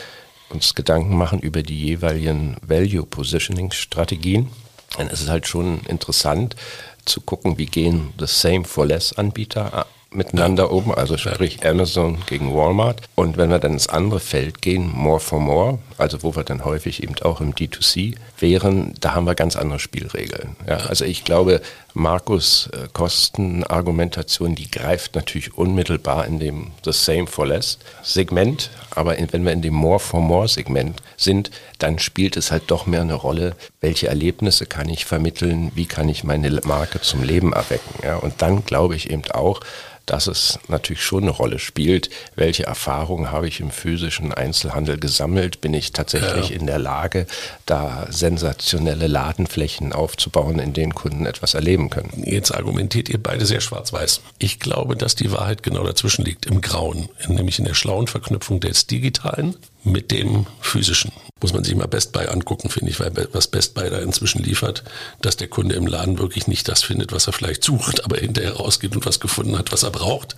uns 0.50 0.74
Gedanken 0.74 1.16
machen 1.16 1.40
über 1.40 1.62
die 1.62 1.78
jeweiligen 1.86 2.56
Value 2.62 3.04
Positioning 3.04 3.72
Strategien, 3.72 4.50
dann 4.96 5.08
ist 5.08 5.22
es 5.22 5.28
halt 5.28 5.46
schon 5.46 5.80
interessant 5.86 6.56
zu 7.04 7.20
gucken, 7.20 7.58
wie 7.58 7.66
gehen 7.66 8.12
the 8.18 8.26
same 8.26 8.64
for 8.64 8.86
less 8.86 9.12
Anbieter 9.12 9.86
miteinander 10.14 10.70
um, 10.70 10.92
also 10.92 11.16
sprich 11.16 11.66
Amazon 11.66 12.18
gegen 12.26 12.54
Walmart. 12.54 13.02
Und 13.14 13.36
wenn 13.36 13.50
wir 13.50 13.58
dann 13.58 13.72
ins 13.72 13.88
andere 13.88 14.20
Feld 14.20 14.62
gehen, 14.62 14.90
More 14.92 15.20
for 15.20 15.40
More, 15.40 15.78
also 15.98 16.22
wo 16.22 16.36
wir 16.36 16.44
dann 16.44 16.64
häufig 16.64 17.02
eben 17.02 17.14
auch 17.22 17.40
im 17.40 17.54
D2C 17.54 18.14
wären, 18.38 18.94
da 19.00 19.14
haben 19.14 19.26
wir 19.26 19.34
ganz 19.34 19.56
andere 19.56 19.78
Spielregeln. 19.78 20.56
Ja, 20.66 20.76
also 20.76 21.04
ich 21.04 21.24
glaube, 21.24 21.60
Markus 21.94 22.68
äh, 22.72 22.88
Kostenargumentation, 22.92 24.54
die 24.54 24.70
greift 24.70 25.14
natürlich 25.14 25.56
unmittelbar 25.56 26.26
in 26.26 26.40
dem 26.40 26.72
The 26.84 26.92
Same 26.92 27.26
for 27.26 27.46
Less 27.46 27.78
Segment, 28.02 28.70
aber 28.90 29.16
in, 29.16 29.32
wenn 29.32 29.44
wir 29.44 29.52
in 29.52 29.62
dem 29.62 29.74
More 29.74 30.00
for 30.00 30.20
More 30.20 30.48
Segment 30.48 31.00
sind, 31.16 31.50
dann 31.78 31.98
spielt 31.98 32.36
es 32.36 32.50
halt 32.50 32.64
doch 32.66 32.86
mehr 32.86 33.02
eine 33.02 33.14
Rolle, 33.14 33.54
welche 33.84 34.08
Erlebnisse 34.08 34.64
kann 34.64 34.88
ich 34.88 35.04
vermitteln, 35.04 35.70
wie 35.74 35.84
kann 35.84 36.08
ich 36.08 36.24
meine 36.24 36.50
Marke 36.64 37.02
zum 37.02 37.22
Leben 37.22 37.52
erwecken. 37.52 38.02
Ja, 38.02 38.16
und 38.16 38.40
dann 38.40 38.64
glaube 38.64 38.96
ich 38.96 39.10
eben 39.10 39.30
auch, 39.30 39.60
dass 40.06 40.26
es 40.26 40.58
natürlich 40.68 41.02
schon 41.02 41.24
eine 41.24 41.30
Rolle 41.30 41.58
spielt, 41.58 42.08
welche 42.34 42.64
Erfahrungen 42.64 43.30
habe 43.30 43.46
ich 43.46 43.60
im 43.60 43.70
physischen 43.70 44.32
Einzelhandel 44.32 44.98
gesammelt, 44.98 45.60
bin 45.60 45.74
ich 45.74 45.92
tatsächlich 45.92 46.48
ja. 46.48 46.56
in 46.56 46.66
der 46.66 46.78
Lage, 46.78 47.26
da 47.66 48.06
sensationelle 48.08 49.06
Ladenflächen 49.06 49.92
aufzubauen, 49.92 50.60
in 50.60 50.72
denen 50.72 50.94
Kunden 50.94 51.26
etwas 51.26 51.52
erleben 51.52 51.90
können. 51.90 52.22
Jetzt 52.24 52.54
argumentiert 52.54 53.10
ihr 53.10 53.22
beide 53.22 53.44
sehr 53.44 53.60
schwarz-weiß. 53.60 54.22
Ich 54.38 54.60
glaube, 54.60 54.96
dass 54.96 55.14
die 55.14 55.30
Wahrheit 55.30 55.62
genau 55.62 55.84
dazwischen 55.84 56.24
liegt, 56.24 56.46
im 56.46 56.62
Grauen, 56.62 57.10
nämlich 57.28 57.58
in 57.58 57.66
der 57.66 57.74
schlauen 57.74 58.06
Verknüpfung 58.06 58.60
des 58.60 58.86
Digitalen 58.86 59.56
mit 59.84 60.10
dem 60.10 60.46
physischen. 60.60 61.12
Muss 61.40 61.52
man 61.52 61.62
sich 61.62 61.74
mal 61.74 61.86
Best 61.86 62.12
Buy 62.12 62.26
angucken, 62.26 62.70
finde 62.70 62.90
ich, 62.90 63.00
weil 63.00 63.12
was 63.32 63.48
Best 63.48 63.74
Buy 63.74 63.90
da 63.90 63.98
inzwischen 63.98 64.42
liefert, 64.42 64.82
dass 65.20 65.36
der 65.36 65.48
Kunde 65.48 65.74
im 65.74 65.86
Laden 65.86 66.18
wirklich 66.18 66.46
nicht 66.46 66.68
das 66.68 66.82
findet, 66.82 67.12
was 67.12 67.26
er 67.26 67.32
vielleicht 67.34 67.62
sucht, 67.62 68.04
aber 68.04 68.16
hinterher 68.16 68.54
rausgeht 68.54 68.96
und 68.96 69.04
was 69.04 69.20
gefunden 69.20 69.58
hat, 69.58 69.72
was 69.72 69.82
er 69.82 69.90
braucht. 69.90 70.36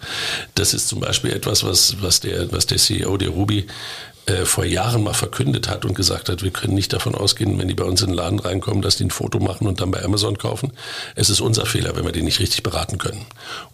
Das 0.54 0.74
ist 0.74 0.88
zum 0.88 1.00
Beispiel 1.00 1.32
etwas, 1.32 1.62
was, 1.62 2.02
was, 2.02 2.20
der, 2.20 2.50
was 2.50 2.66
der 2.66 2.78
CEO 2.78 3.16
der 3.18 3.28
Ruby 3.28 3.66
äh, 4.26 4.44
vor 4.44 4.64
Jahren 4.64 5.04
mal 5.04 5.14
verkündet 5.14 5.68
hat 5.68 5.84
und 5.84 5.94
gesagt 5.94 6.28
hat, 6.28 6.42
wir 6.42 6.50
können 6.50 6.74
nicht 6.74 6.92
davon 6.92 7.14
ausgehen, 7.14 7.58
wenn 7.58 7.68
die 7.68 7.74
bei 7.74 7.84
uns 7.84 8.02
in 8.02 8.08
den 8.08 8.16
Laden 8.16 8.40
reinkommen, 8.40 8.82
dass 8.82 8.96
die 8.96 9.04
ein 9.04 9.10
Foto 9.10 9.38
machen 9.38 9.68
und 9.68 9.80
dann 9.80 9.92
bei 9.92 10.02
Amazon 10.02 10.36
kaufen. 10.36 10.72
Es 11.14 11.30
ist 11.30 11.40
unser 11.40 11.64
Fehler, 11.64 11.94
wenn 11.94 12.04
wir 12.04 12.10
die 12.10 12.22
nicht 12.22 12.40
richtig 12.40 12.64
beraten 12.64 12.98
können. 12.98 13.24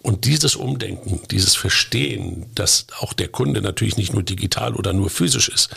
Und 0.03 0.25
dieses 0.25 0.55
Umdenken, 0.55 1.21
dieses 1.31 1.55
Verstehen, 1.55 2.45
dass 2.53 2.85
auch 2.99 3.13
der 3.13 3.29
Kunde 3.29 3.61
natürlich 3.61 3.97
nicht 3.97 4.13
nur 4.13 4.21
digital 4.21 4.75
oder 4.75 4.93
nur 4.93 5.09
physisch 5.09 5.49
ist. 5.49 5.69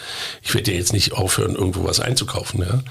Ich 0.42 0.54
werde 0.54 0.72
ja 0.72 0.76
jetzt 0.76 0.92
nicht 0.92 1.12
aufhören, 1.12 1.54
irgendwo 1.54 1.84
was 1.84 2.00
einzukaufen. 2.00 2.60
Ja? 2.60 2.82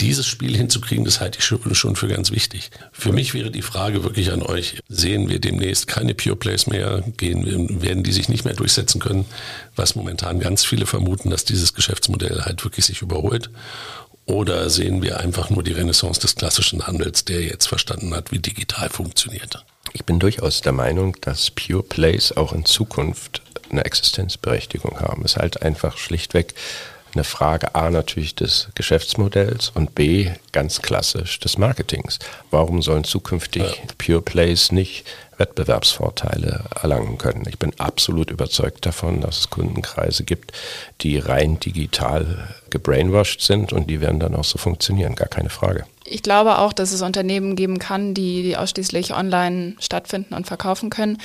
Dieses 0.00 0.26
Spiel 0.26 0.56
hinzukriegen, 0.56 1.04
das 1.04 1.20
halte 1.20 1.38
ich 1.38 1.44
schon 1.44 1.96
für 1.96 2.08
ganz 2.08 2.30
wichtig. 2.30 2.70
Für 2.92 3.12
mich 3.12 3.32
wäre 3.32 3.50
die 3.50 3.62
Frage 3.62 4.04
wirklich 4.04 4.30
an 4.30 4.42
euch, 4.42 4.80
sehen 4.88 5.28
wir 5.28 5.38
demnächst 5.38 5.86
keine 5.86 6.14
Pure 6.14 6.36
Plays 6.36 6.66
mehr, 6.66 7.02
gehen, 7.16 7.80
werden 7.80 8.02
die 8.02 8.12
sich 8.12 8.28
nicht 8.28 8.44
mehr 8.44 8.54
durchsetzen 8.54 9.00
können, 9.00 9.24
was 9.74 9.94
momentan 9.94 10.38
ganz 10.38 10.64
viele 10.64 10.86
vermuten, 10.86 11.30
dass 11.30 11.44
dieses 11.44 11.72
Geschäftsmodell 11.72 12.42
halt 12.42 12.62
wirklich 12.64 12.84
sich 12.84 13.00
überholt. 13.00 13.50
Oder 14.26 14.68
sehen 14.70 15.02
wir 15.02 15.20
einfach 15.20 15.50
nur 15.50 15.62
die 15.62 15.72
Renaissance 15.72 16.20
des 16.20 16.34
klassischen 16.34 16.86
Handels, 16.86 17.24
der 17.24 17.42
jetzt 17.42 17.66
verstanden 17.66 18.14
hat, 18.14 18.32
wie 18.32 18.40
digital 18.40 18.90
funktioniert? 18.90 19.64
Ich 19.92 20.04
bin 20.04 20.18
durchaus 20.18 20.60
der 20.60 20.72
Meinung, 20.72 21.16
dass 21.20 21.50
Pure 21.50 21.84
Plays 21.84 22.32
auch 22.32 22.52
in 22.52 22.64
Zukunft 22.64 23.40
eine 23.70 23.84
Existenzberechtigung 23.84 25.00
haben. 25.00 25.24
Es 25.24 25.32
ist 25.32 25.36
halt 25.38 25.62
einfach 25.62 25.96
schlichtweg 25.96 26.54
eine 27.16 27.24
Frage 27.24 27.74
A 27.74 27.90
natürlich 27.90 28.34
des 28.34 28.68
Geschäftsmodells 28.74 29.70
und 29.74 29.94
B 29.94 30.30
ganz 30.52 30.82
klassisch 30.82 31.40
des 31.40 31.56
Marketings. 31.56 32.18
Warum 32.50 32.82
sollen 32.82 33.04
zukünftig 33.04 33.62
ja. 33.62 33.72
Pure 33.96 34.20
Plays 34.22 34.70
nicht 34.70 35.06
Wettbewerbsvorteile 35.38 36.64
erlangen 36.80 37.16
können? 37.16 37.44
Ich 37.48 37.58
bin 37.58 37.72
absolut 37.78 38.30
überzeugt 38.30 38.84
davon, 38.84 39.22
dass 39.22 39.40
es 39.40 39.50
Kundenkreise 39.50 40.24
gibt, 40.24 40.52
die 41.00 41.18
rein 41.18 41.58
digital 41.58 42.54
gebrainwashed 42.68 43.40
sind 43.40 43.72
und 43.72 43.88
die 43.88 44.00
werden 44.02 44.20
dann 44.20 44.34
auch 44.34 44.44
so 44.44 44.58
funktionieren, 44.58 45.14
gar 45.14 45.28
keine 45.28 45.50
Frage. 45.50 45.86
Ich 46.04 46.22
glaube 46.22 46.58
auch, 46.58 46.72
dass 46.72 46.92
es 46.92 47.02
Unternehmen 47.02 47.56
geben 47.56 47.78
kann, 47.78 48.14
die, 48.14 48.42
die 48.42 48.56
ausschließlich 48.56 49.14
online 49.14 49.74
stattfinden 49.80 50.34
und 50.34 50.46
verkaufen 50.46 50.90
können. 50.90 51.18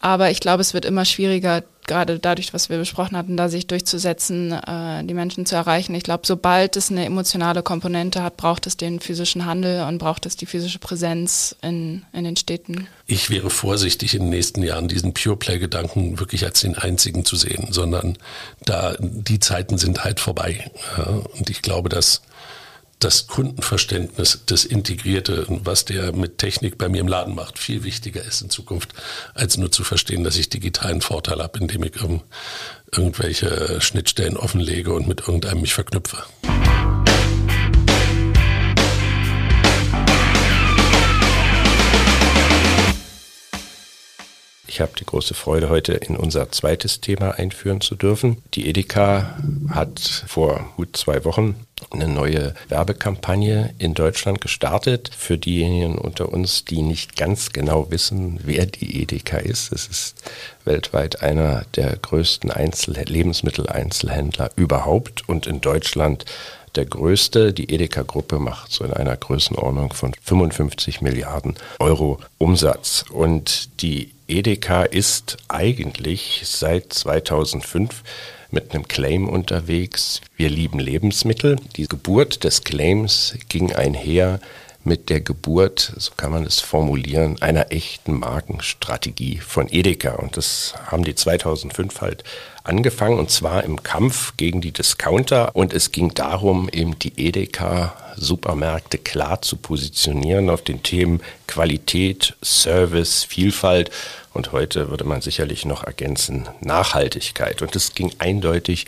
Aber 0.00 0.30
ich 0.30 0.40
glaube, 0.40 0.60
es 0.60 0.74
wird 0.74 0.84
immer 0.84 1.04
schwieriger, 1.04 1.64
gerade 1.88 2.20
dadurch, 2.20 2.54
was 2.54 2.68
wir 2.68 2.78
besprochen 2.78 3.16
hatten, 3.16 3.36
da 3.36 3.48
sich 3.48 3.66
durchzusetzen, 3.66 4.52
äh, 4.52 5.02
die 5.04 5.14
Menschen 5.14 5.46
zu 5.46 5.56
erreichen. 5.56 5.94
Ich 5.94 6.04
glaube, 6.04 6.26
sobald 6.26 6.76
es 6.76 6.90
eine 6.90 7.04
emotionale 7.04 7.62
Komponente 7.62 8.22
hat, 8.22 8.36
braucht 8.36 8.66
es 8.68 8.76
den 8.76 9.00
physischen 9.00 9.46
Handel 9.46 9.82
und 9.88 9.98
braucht 9.98 10.26
es 10.26 10.36
die 10.36 10.46
physische 10.46 10.78
Präsenz 10.78 11.56
in, 11.62 12.04
in 12.12 12.24
den 12.24 12.36
Städten. 12.36 12.86
Ich 13.06 13.30
wäre 13.30 13.50
vorsichtig 13.50 14.14
in 14.14 14.22
den 14.22 14.30
nächsten 14.30 14.62
Jahren, 14.62 14.86
diesen 14.86 15.14
Pure 15.14 15.36
Play-Gedanken 15.36 16.20
wirklich 16.20 16.44
als 16.44 16.60
den 16.60 16.76
einzigen 16.76 17.24
zu 17.24 17.34
sehen, 17.34 17.68
sondern 17.70 18.18
da 18.64 18.94
die 19.00 19.40
Zeiten 19.40 19.78
sind 19.78 20.04
halt 20.04 20.20
vorbei. 20.20 20.70
Ja, 20.96 21.04
und 21.38 21.50
ich 21.50 21.62
glaube, 21.62 21.88
dass 21.88 22.22
das 22.98 23.26
Kundenverständnis, 23.26 24.40
das 24.46 24.64
Integrierte, 24.64 25.46
was 25.48 25.84
der 25.84 26.12
mit 26.12 26.38
Technik 26.38 26.78
bei 26.78 26.88
mir 26.88 27.00
im 27.00 27.08
Laden 27.08 27.34
macht, 27.34 27.58
viel 27.58 27.84
wichtiger 27.84 28.22
ist 28.22 28.42
in 28.42 28.50
Zukunft, 28.50 28.92
als 29.34 29.56
nur 29.56 29.70
zu 29.70 29.84
verstehen, 29.84 30.24
dass 30.24 30.36
ich 30.36 30.48
digitalen 30.48 31.00
Vorteil 31.00 31.40
habe, 31.40 31.58
indem 31.60 31.84
ich 31.84 31.92
irgendwelche 32.92 33.80
Schnittstellen 33.80 34.36
offenlege 34.36 34.92
und 34.92 35.06
mit 35.06 35.20
irgendeinem 35.20 35.60
mich 35.60 35.74
verknüpfe. 35.74 36.24
Ich 44.70 44.82
habe 44.82 44.92
die 44.98 45.06
große 45.06 45.32
Freude, 45.32 45.70
heute 45.70 45.94
in 45.94 46.14
unser 46.14 46.52
zweites 46.52 47.00
Thema 47.00 47.30
einführen 47.30 47.80
zu 47.80 47.94
dürfen. 47.94 48.42
Die 48.52 48.68
Edeka 48.68 49.38
hat 49.70 49.98
vor 49.98 50.68
gut 50.76 50.94
zwei 50.94 51.24
Wochen 51.24 51.56
eine 51.90 52.06
neue 52.06 52.52
Werbekampagne 52.68 53.74
in 53.78 53.94
Deutschland 53.94 54.42
gestartet. 54.42 55.10
Für 55.16 55.38
diejenigen 55.38 55.96
unter 55.96 56.30
uns, 56.30 56.66
die 56.66 56.82
nicht 56.82 57.16
ganz 57.16 57.50
genau 57.52 57.90
wissen, 57.90 58.40
wer 58.44 58.66
die 58.66 59.00
Edeka 59.00 59.38
ist. 59.38 59.72
Es 59.72 59.86
ist 59.86 60.22
weltweit 60.66 61.22
einer 61.22 61.64
der 61.74 61.96
größten 61.96 62.50
Einzel 62.50 62.94
Lebensmitteleinzelhändler 63.06 64.50
überhaupt 64.56 65.26
und 65.30 65.46
in 65.46 65.62
Deutschland 65.62 66.26
der 66.76 66.86
größte. 66.86 67.52
Die 67.52 67.72
Edeka-Gruppe 67.72 68.38
macht 68.38 68.72
so 68.72 68.84
in 68.84 68.92
einer 68.92 69.16
Größenordnung 69.16 69.92
von 69.92 70.12
55 70.22 71.00
Milliarden 71.00 71.54
Euro 71.78 72.18
Umsatz. 72.38 73.04
Und 73.10 73.82
die 73.82 74.12
Edeka 74.28 74.82
ist 74.82 75.38
eigentlich 75.48 76.42
seit 76.44 76.92
2005 76.92 78.02
mit 78.50 78.74
einem 78.74 78.88
Claim 78.88 79.28
unterwegs. 79.28 80.20
Wir 80.36 80.48
lieben 80.50 80.78
Lebensmittel. 80.78 81.56
Die 81.76 81.86
Geburt 81.86 82.44
des 82.44 82.64
Claims 82.64 83.34
ging 83.48 83.72
einher 83.72 84.40
mit 84.84 85.10
der 85.10 85.20
Geburt, 85.20 85.92
so 85.96 86.12
kann 86.16 86.32
man 86.32 86.44
es 86.44 86.60
formulieren, 86.60 87.40
einer 87.42 87.72
echten 87.72 88.18
Markenstrategie 88.18 89.38
von 89.38 89.68
Edeka. 89.68 90.12
Und 90.16 90.36
das 90.36 90.74
haben 90.86 91.04
die 91.04 91.14
2005 91.14 92.00
halt 92.00 92.24
angefangen, 92.64 93.18
und 93.18 93.30
zwar 93.30 93.64
im 93.64 93.82
Kampf 93.82 94.34
gegen 94.36 94.60
die 94.60 94.72
Discounter. 94.72 95.54
Und 95.54 95.72
es 95.72 95.92
ging 95.92 96.14
darum, 96.14 96.68
eben 96.70 96.98
die 96.98 97.12
Edeka 97.16 97.94
Supermärkte 98.16 98.98
klar 98.98 99.42
zu 99.42 99.56
positionieren 99.56 100.50
auf 100.50 100.62
den 100.62 100.82
Themen 100.82 101.20
Qualität, 101.46 102.36
Service, 102.42 103.24
Vielfalt 103.24 103.90
und 104.34 104.52
heute 104.52 104.90
würde 104.90 105.04
man 105.04 105.20
sicherlich 105.20 105.64
noch 105.64 105.84
ergänzen 105.84 106.48
Nachhaltigkeit. 106.60 107.62
Und 107.62 107.74
es 107.76 107.94
ging 107.94 108.12
eindeutig 108.18 108.86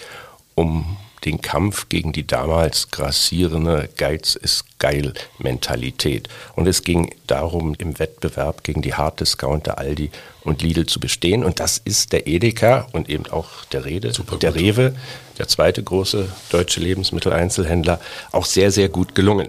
um 0.54 0.96
den 1.24 1.42
Kampf 1.42 1.88
gegen 1.88 2.12
die 2.12 2.26
damals 2.26 2.90
grassierende 2.90 3.88
Geiz 3.96 4.34
ist 4.36 4.78
geil 4.78 5.12
Mentalität. 5.38 6.28
Und 6.56 6.66
es 6.66 6.82
ging 6.82 7.14
darum, 7.26 7.74
im 7.78 7.98
Wettbewerb 7.98 8.64
gegen 8.64 8.82
die 8.82 8.94
Harddiscounter 8.94 9.78
Aldi 9.78 10.10
und 10.42 10.62
Lidl 10.62 10.86
zu 10.86 11.00
bestehen. 11.00 11.44
Und 11.44 11.60
das 11.60 11.78
ist 11.78 12.12
der 12.12 12.26
Edeka 12.26 12.86
und 12.92 13.08
eben 13.08 13.26
auch 13.26 13.64
der 13.72 13.84
Rede, 13.84 14.12
der 14.40 14.54
Rewe, 14.54 14.94
der 15.38 15.48
zweite 15.48 15.82
große 15.82 16.28
deutsche 16.50 16.80
Lebensmitteleinzelhändler, 16.80 18.00
auch 18.32 18.46
sehr, 18.46 18.70
sehr 18.70 18.88
gut 18.88 19.14
gelungen. 19.14 19.48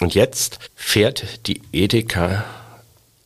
Und 0.00 0.14
jetzt 0.14 0.58
fährt 0.74 1.46
die 1.46 1.60
Edeka 1.72 2.44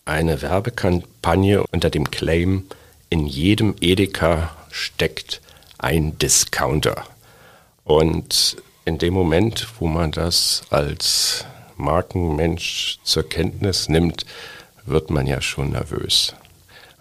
eine 0.05 0.43
Werbekampagne 0.43 1.65
unter 1.73 1.91
dem 1.91 2.11
Claim, 2.11 2.65
in 3.11 3.27
jedem 3.27 3.75
Edeka 3.81 4.57
steckt 4.71 5.41
ein 5.79 6.19
Discounter. 6.19 7.05
Und 7.85 8.57
in 8.85 8.99
dem 8.99 9.15
Moment, 9.15 9.69
wo 9.79 9.87
man 9.87 10.11
das 10.11 10.63
als 10.71 11.45
Markenmensch 11.77 12.99
zur 13.03 13.29
Kenntnis 13.29 13.89
nimmt, 13.89 14.25
wird 14.87 15.11
man 15.11 15.27
ja 15.27 15.41
schon 15.41 15.71
nervös. 15.71 16.35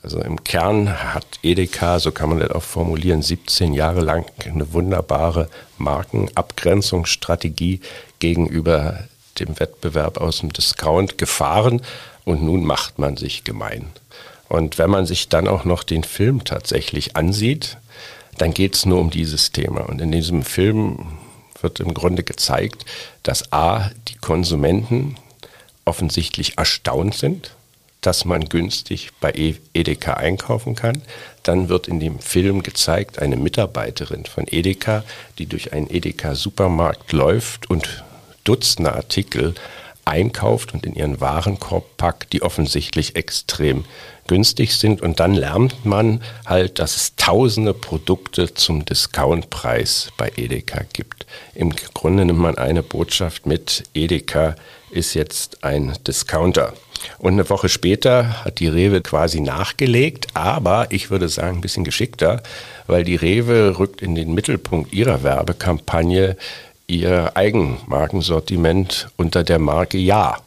Also 0.01 0.19
im 0.19 0.43
Kern 0.43 1.13
hat 1.13 1.25
Edeka, 1.43 1.99
so 1.99 2.11
kann 2.11 2.29
man 2.29 2.39
das 2.39 2.49
auch 2.51 2.63
formulieren, 2.63 3.21
17 3.21 3.73
Jahre 3.73 4.01
lang 4.01 4.25
eine 4.45 4.73
wunderbare 4.73 5.49
Markenabgrenzungsstrategie 5.77 7.79
gegenüber 8.19 9.05
dem 9.39 9.59
Wettbewerb 9.59 10.19
aus 10.19 10.39
dem 10.39 10.51
Discount 10.51 11.17
gefahren 11.17 11.81
und 12.25 12.43
nun 12.43 12.65
macht 12.65 12.99
man 12.99 13.15
sich 13.15 13.45
gemein. 13.45 13.87
Und 14.49 14.77
wenn 14.77 14.89
man 14.89 15.05
sich 15.05 15.29
dann 15.29 15.47
auch 15.47 15.63
noch 15.63 15.83
den 15.83 16.03
Film 16.03 16.43
tatsächlich 16.43 17.15
ansieht, 17.15 17.77
dann 18.37 18.53
geht 18.53 18.75
es 18.75 18.85
nur 18.85 18.99
um 18.99 19.09
dieses 19.09 19.51
Thema. 19.51 19.81
Und 19.81 20.01
in 20.01 20.11
diesem 20.11 20.43
Film 20.43 21.05
wird 21.61 21.79
im 21.79 21.93
Grunde 21.93 22.23
gezeigt, 22.23 22.85
dass 23.23 23.51
A, 23.53 23.89
die 24.07 24.15
Konsumenten 24.15 25.15
offensichtlich 25.85 26.57
erstaunt 26.57 27.15
sind, 27.15 27.55
dass 28.01 28.25
man 28.25 28.49
günstig 28.49 29.11
bei 29.21 29.31
e- 29.31 29.55
Edeka 29.73 30.15
einkaufen 30.15 30.75
kann. 30.75 31.01
Dann 31.43 31.69
wird 31.69 31.87
in 31.87 31.99
dem 31.99 32.19
Film 32.19 32.63
gezeigt 32.63 33.19
eine 33.19 33.37
Mitarbeiterin 33.37 34.25
von 34.25 34.45
Edeka, 34.47 35.03
die 35.37 35.45
durch 35.45 35.73
einen 35.73 35.89
Edeka-Supermarkt 35.89 37.11
läuft 37.11 37.69
und 37.69 38.03
Dutzende 38.43 38.93
Artikel 38.93 39.55
einkauft 40.05 40.73
und 40.73 40.85
in 40.85 40.95
ihren 40.95 41.21
Warenkorb 41.21 41.97
packt, 41.97 42.33
die 42.33 42.41
offensichtlich 42.41 43.15
extrem 43.15 43.85
günstig 44.27 44.75
sind. 44.75 45.01
Und 45.01 45.19
dann 45.19 45.33
lernt 45.33 45.85
man 45.85 46.21
halt, 46.45 46.79
dass 46.79 46.95
es 46.95 47.15
tausende 47.15 47.73
Produkte 47.73 48.53
zum 48.53 48.85
Discountpreis 48.85 50.09
bei 50.17 50.31
Edeka 50.35 50.81
gibt. 50.93 51.25
Im 51.55 51.71
Grunde 51.93 52.25
nimmt 52.25 52.39
man 52.39 52.57
eine 52.57 52.83
Botschaft 52.83 53.45
mit, 53.45 53.83
Edeka 53.93 54.55
ist 54.91 55.13
jetzt 55.13 55.63
ein 55.63 55.93
Discounter. 56.07 56.73
Und 57.17 57.33
eine 57.33 57.49
Woche 57.49 57.67
später 57.67 58.45
hat 58.45 58.59
die 58.59 58.67
Rewe 58.67 59.01
quasi 59.01 59.41
nachgelegt, 59.41 60.27
aber 60.35 60.87
ich 60.91 61.09
würde 61.09 61.27
sagen 61.27 61.57
ein 61.57 61.61
bisschen 61.61 61.83
geschickter, 61.83 62.41
weil 62.87 63.03
die 63.03 63.15
Rewe 63.15 63.77
rückt 63.77 64.01
in 64.01 64.15
den 64.15 64.33
Mittelpunkt 64.33 64.93
ihrer 64.93 65.23
Werbekampagne 65.23 66.37
ihr 66.87 67.35
Eigenmarkensortiment 67.35 69.09
unter 69.17 69.43
der 69.43 69.59
Marke 69.59 69.97
Ja. 69.97 70.37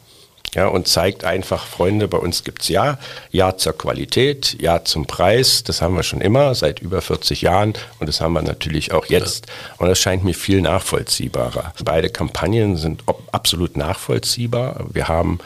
Ja, 0.55 0.67
und 0.67 0.87
zeigt 0.87 1.25
einfach, 1.25 1.67
Freunde, 1.67 2.07
bei 2.07 2.17
uns 2.17 2.43
gibt's 2.43 2.69
Ja, 2.69 2.97
Ja 3.31 3.57
zur 3.57 3.77
Qualität, 3.77 4.55
Ja 4.59 4.83
zum 4.83 5.05
Preis, 5.05 5.63
das 5.63 5.81
haben 5.81 5.95
wir 5.95 6.03
schon 6.03 6.21
immer, 6.21 6.55
seit 6.55 6.79
über 6.79 7.01
40 7.01 7.41
Jahren 7.41 7.73
und 7.99 8.07
das 8.07 8.21
haben 8.21 8.33
wir 8.33 8.41
natürlich 8.41 8.93
auch 8.93 9.05
jetzt. 9.05 9.47
Und 9.77 9.87
das 9.87 9.99
scheint 9.99 10.23
mir 10.23 10.33
viel 10.33 10.61
nachvollziehbarer. 10.61 11.73
Beide 11.83 12.09
Kampagnen 12.09 12.77
sind 12.77 13.03
absolut 13.31 13.75
nachvollziehbar. 13.75 14.85
Wir 14.91 15.09
haben 15.09 15.39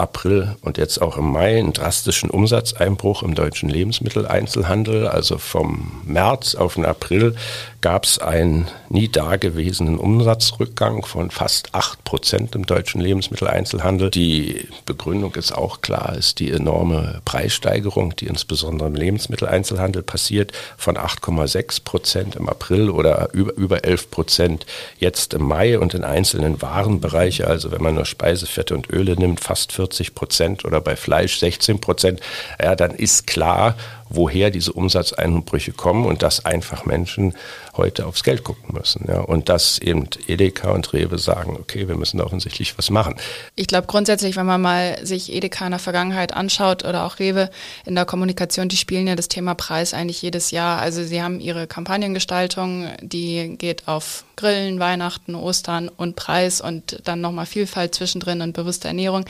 April 0.00 0.56
und 0.62 0.78
jetzt 0.78 1.00
auch 1.00 1.16
im 1.18 1.30
Mai 1.30 1.58
einen 1.58 1.72
drastischen 1.72 2.30
Umsatzeinbruch 2.30 3.22
im 3.22 3.34
deutschen 3.34 3.68
Lebensmitteleinzelhandel. 3.68 5.06
Also 5.06 5.38
vom 5.38 6.02
März 6.04 6.54
auf 6.54 6.74
den 6.74 6.86
April 6.86 7.36
gab 7.80 8.04
es 8.04 8.18
einen 8.18 8.68
nie 8.90 9.08
dagewesenen 9.08 9.98
Umsatzrückgang 9.98 11.04
von 11.04 11.30
fast 11.30 11.74
8 11.74 12.04
Prozent 12.04 12.54
im 12.54 12.66
deutschen 12.66 13.00
Lebensmitteleinzelhandel. 13.00 14.10
Die 14.10 14.68
Begründung 14.84 15.34
ist 15.36 15.52
auch 15.52 15.80
klar, 15.80 16.14
ist 16.16 16.40
die 16.40 16.50
enorme 16.50 17.20
Preissteigerung, 17.24 18.14
die 18.16 18.26
insbesondere 18.26 18.88
im 18.88 18.94
Lebensmitteleinzelhandel 18.94 20.02
passiert, 20.02 20.52
von 20.76 20.96
8,6 20.96 21.84
Prozent 21.84 22.36
im 22.36 22.48
April 22.48 22.90
oder 22.90 23.32
über, 23.32 23.54
über 23.54 23.84
11 23.84 24.10
Prozent 24.10 24.66
jetzt 24.98 25.32
im 25.32 25.44
Mai 25.44 25.78
und 25.78 25.94
in 25.94 26.04
einzelnen 26.04 26.60
Warenbereiche, 26.60 27.46
also 27.46 27.70
wenn 27.70 27.82
man 27.82 27.94
nur 27.94 28.04
Speisefette 28.04 28.74
und 28.74 28.90
Öle 28.90 29.16
nimmt, 29.16 29.40
fast 29.40 29.72
40 29.72 30.14
Prozent 30.14 30.64
oder 30.66 30.80
bei 30.80 30.96
Fleisch 30.96 31.38
16 31.38 31.80
Prozent, 31.80 32.20
ja, 32.62 32.76
dann 32.76 32.90
ist 32.90 33.26
klar, 33.26 33.76
woher 34.10 34.50
diese 34.50 34.72
Umsatzeinbrüche 34.72 35.72
kommen 35.72 36.04
und 36.04 36.22
dass 36.22 36.44
einfach 36.44 36.84
Menschen 36.84 37.34
heute 37.76 38.06
aufs 38.06 38.22
Geld 38.22 38.44
gucken 38.44 38.74
müssen. 38.74 39.06
Ja. 39.08 39.20
Und 39.20 39.48
dass 39.48 39.78
eben 39.78 40.08
Edeka 40.26 40.70
und 40.70 40.92
Rewe 40.92 41.18
sagen, 41.18 41.56
okay, 41.58 41.88
wir 41.88 41.96
müssen 41.96 42.18
da 42.18 42.24
offensichtlich 42.24 42.76
was 42.76 42.90
machen. 42.90 43.14
Ich 43.56 43.66
glaube 43.66 43.86
grundsätzlich, 43.86 44.36
wenn 44.36 44.46
man 44.46 44.60
mal 44.60 45.04
sich 45.04 45.32
Edeka 45.32 45.64
in 45.64 45.70
der 45.72 45.78
Vergangenheit 45.78 46.34
anschaut 46.34 46.84
oder 46.84 47.04
auch 47.04 47.18
Rewe 47.18 47.50
in 47.84 47.94
der 47.94 48.04
Kommunikation, 48.04 48.68
die 48.68 48.76
spielen 48.76 49.06
ja 49.06 49.16
das 49.16 49.28
Thema 49.28 49.54
Preis 49.54 49.94
eigentlich 49.94 50.22
jedes 50.22 50.50
Jahr. 50.50 50.80
Also 50.80 51.04
sie 51.04 51.22
haben 51.22 51.40
ihre 51.40 51.66
Kampagnengestaltung, 51.66 52.88
die 53.00 53.56
geht 53.56 53.88
auf 53.88 54.24
Grillen, 54.40 54.80
Weihnachten, 54.80 55.34
Ostern 55.34 55.88
und 55.88 56.16
Preis 56.16 56.60
und 56.60 57.00
dann 57.04 57.20
nochmal 57.20 57.44
Vielfalt 57.46 57.94
zwischendrin 57.94 58.40
und 58.40 58.54
bewusste 58.54 58.88
Ernährung. 58.88 59.26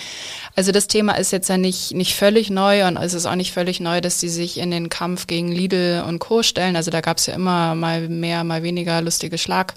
Also 0.55 0.71
das 0.71 0.87
Thema 0.87 1.15
ist 1.15 1.33
jetzt 1.33 1.49
ja 1.49 1.57
nicht, 1.57 1.95
nicht 1.95 2.15
völlig 2.15 2.49
neu 2.49 2.87
und 2.87 2.97
es 2.97 3.13
ist 3.13 3.27
auch 3.27 3.35
nicht 3.35 3.53
völlig 3.53 3.81
neu, 3.81 4.01
dass 4.01 4.21
sie 4.21 4.29
sich 4.29 4.59
in 4.59 4.71
den 4.71 4.89
Kampf 4.89 5.27
gegen 5.27 5.51
Lidl 5.51 6.05
und 6.07 6.21
Co. 6.21 6.45
stellen. 6.45 6.77
Also 6.77 6.93
da 6.93 7.01
gab 7.01 7.19
es 7.19 7.27
ja 7.27 7.35
immer 7.35 7.75
mal 7.75 8.09
mehr, 8.09 8.30
mal 8.45 8.63
weniger 8.63 9.01
lustige 9.03 9.39
Schlag 9.39 9.75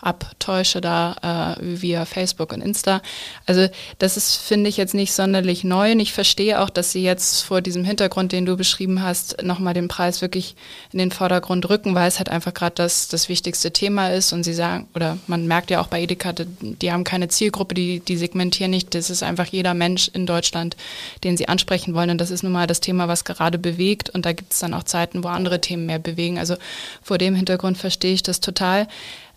abtäusche 0.00 0.80
da 0.80 1.56
äh, 1.58 1.82
via 1.82 2.04
Facebook 2.04 2.52
und 2.52 2.62
Insta. 2.62 3.02
Also 3.46 3.68
das 3.98 4.16
ist, 4.16 4.36
finde 4.36 4.68
ich, 4.68 4.76
jetzt 4.76 4.94
nicht 4.94 5.12
sonderlich 5.12 5.64
neu. 5.64 5.92
Und 5.92 6.00
ich 6.00 6.12
verstehe 6.12 6.60
auch, 6.60 6.70
dass 6.70 6.92
sie 6.92 7.02
jetzt 7.02 7.42
vor 7.42 7.60
diesem 7.60 7.84
Hintergrund, 7.84 8.32
den 8.32 8.46
du 8.46 8.56
beschrieben 8.56 9.02
hast, 9.02 9.42
nochmal 9.42 9.74
den 9.74 9.88
Preis 9.88 10.22
wirklich 10.22 10.56
in 10.92 10.98
den 10.98 11.10
Vordergrund 11.10 11.68
rücken, 11.68 11.94
weil 11.94 12.08
es 12.08 12.18
halt 12.18 12.28
einfach 12.28 12.54
gerade 12.54 12.74
das, 12.76 13.08
das 13.08 13.28
wichtigste 13.28 13.72
Thema 13.72 14.08
ist. 14.08 14.32
Und 14.32 14.44
sie 14.44 14.54
sagen, 14.54 14.88
oder 14.94 15.18
man 15.26 15.46
merkt 15.46 15.70
ja 15.70 15.80
auch 15.80 15.88
bei 15.88 16.02
Edeka, 16.02 16.32
die 16.32 16.92
haben 16.92 17.04
keine 17.04 17.28
Zielgruppe, 17.28 17.74
die, 17.74 18.00
die 18.00 18.16
segmentieren 18.16 18.70
nicht. 18.70 18.94
Das 18.94 19.10
ist 19.10 19.22
einfach 19.22 19.46
jeder 19.46 19.74
Mensch 19.74 20.08
in 20.08 20.26
Deutschland, 20.26 20.76
den 21.24 21.36
sie 21.36 21.48
ansprechen 21.48 21.94
wollen. 21.94 22.10
Und 22.10 22.20
das 22.20 22.30
ist 22.30 22.42
nun 22.42 22.52
mal 22.52 22.66
das 22.66 22.80
Thema, 22.80 23.08
was 23.08 23.24
gerade 23.24 23.58
bewegt. 23.58 24.10
Und 24.10 24.24
da 24.24 24.32
gibt 24.32 24.52
es 24.52 24.60
dann 24.60 24.74
auch 24.74 24.84
Zeiten, 24.84 25.22
wo 25.22 25.28
andere 25.28 25.60
Themen 25.60 25.86
mehr 25.86 25.98
bewegen. 25.98 26.38
Also 26.38 26.56
vor 27.02 27.18
dem 27.18 27.34
Hintergrund 27.34 27.76
verstehe 27.76 28.14
ich 28.14 28.22
das 28.22 28.40
total. 28.40 28.88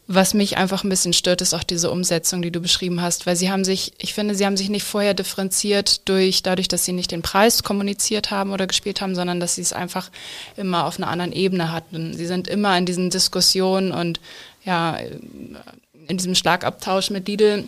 Was 0.07 0.33
mich 0.33 0.57
einfach 0.57 0.83
ein 0.83 0.89
bisschen 0.89 1.13
stört, 1.13 1.41
ist 1.41 1.53
auch 1.53 1.63
diese 1.63 1.89
Umsetzung, 1.89 2.41
die 2.41 2.51
du 2.51 2.59
beschrieben 2.59 3.01
hast, 3.01 3.25
weil 3.25 3.37
sie 3.37 3.49
haben 3.49 3.63
sich, 3.63 3.93
ich 3.99 4.13
finde, 4.13 4.35
sie 4.35 4.45
haben 4.45 4.57
sich 4.57 4.69
nicht 4.69 4.83
vorher 4.83 5.13
differenziert 5.13 6.07
durch, 6.09 6.43
dadurch, 6.43 6.67
dass 6.67 6.83
sie 6.83 6.91
nicht 6.91 7.11
den 7.11 7.21
Preis 7.21 7.63
kommuniziert 7.63 8.29
haben 8.29 8.51
oder 8.51 8.67
gespielt 8.67 8.99
haben, 8.99 9.15
sondern 9.15 9.39
dass 9.39 9.55
sie 9.55 9.61
es 9.61 9.71
einfach 9.71 10.11
immer 10.57 10.85
auf 10.85 10.97
einer 10.97 11.07
anderen 11.07 11.31
Ebene 11.31 11.71
hatten. 11.71 12.13
Sie 12.13 12.25
sind 12.25 12.49
immer 12.49 12.77
in 12.77 12.85
diesen 12.85 13.11
Diskussionen 13.11 13.93
und 13.93 14.19
ja, 14.65 14.97
in 16.07 16.17
diesem 16.17 16.35
Schlagabtausch 16.35 17.09
mit 17.09 17.27
Lidl 17.29 17.67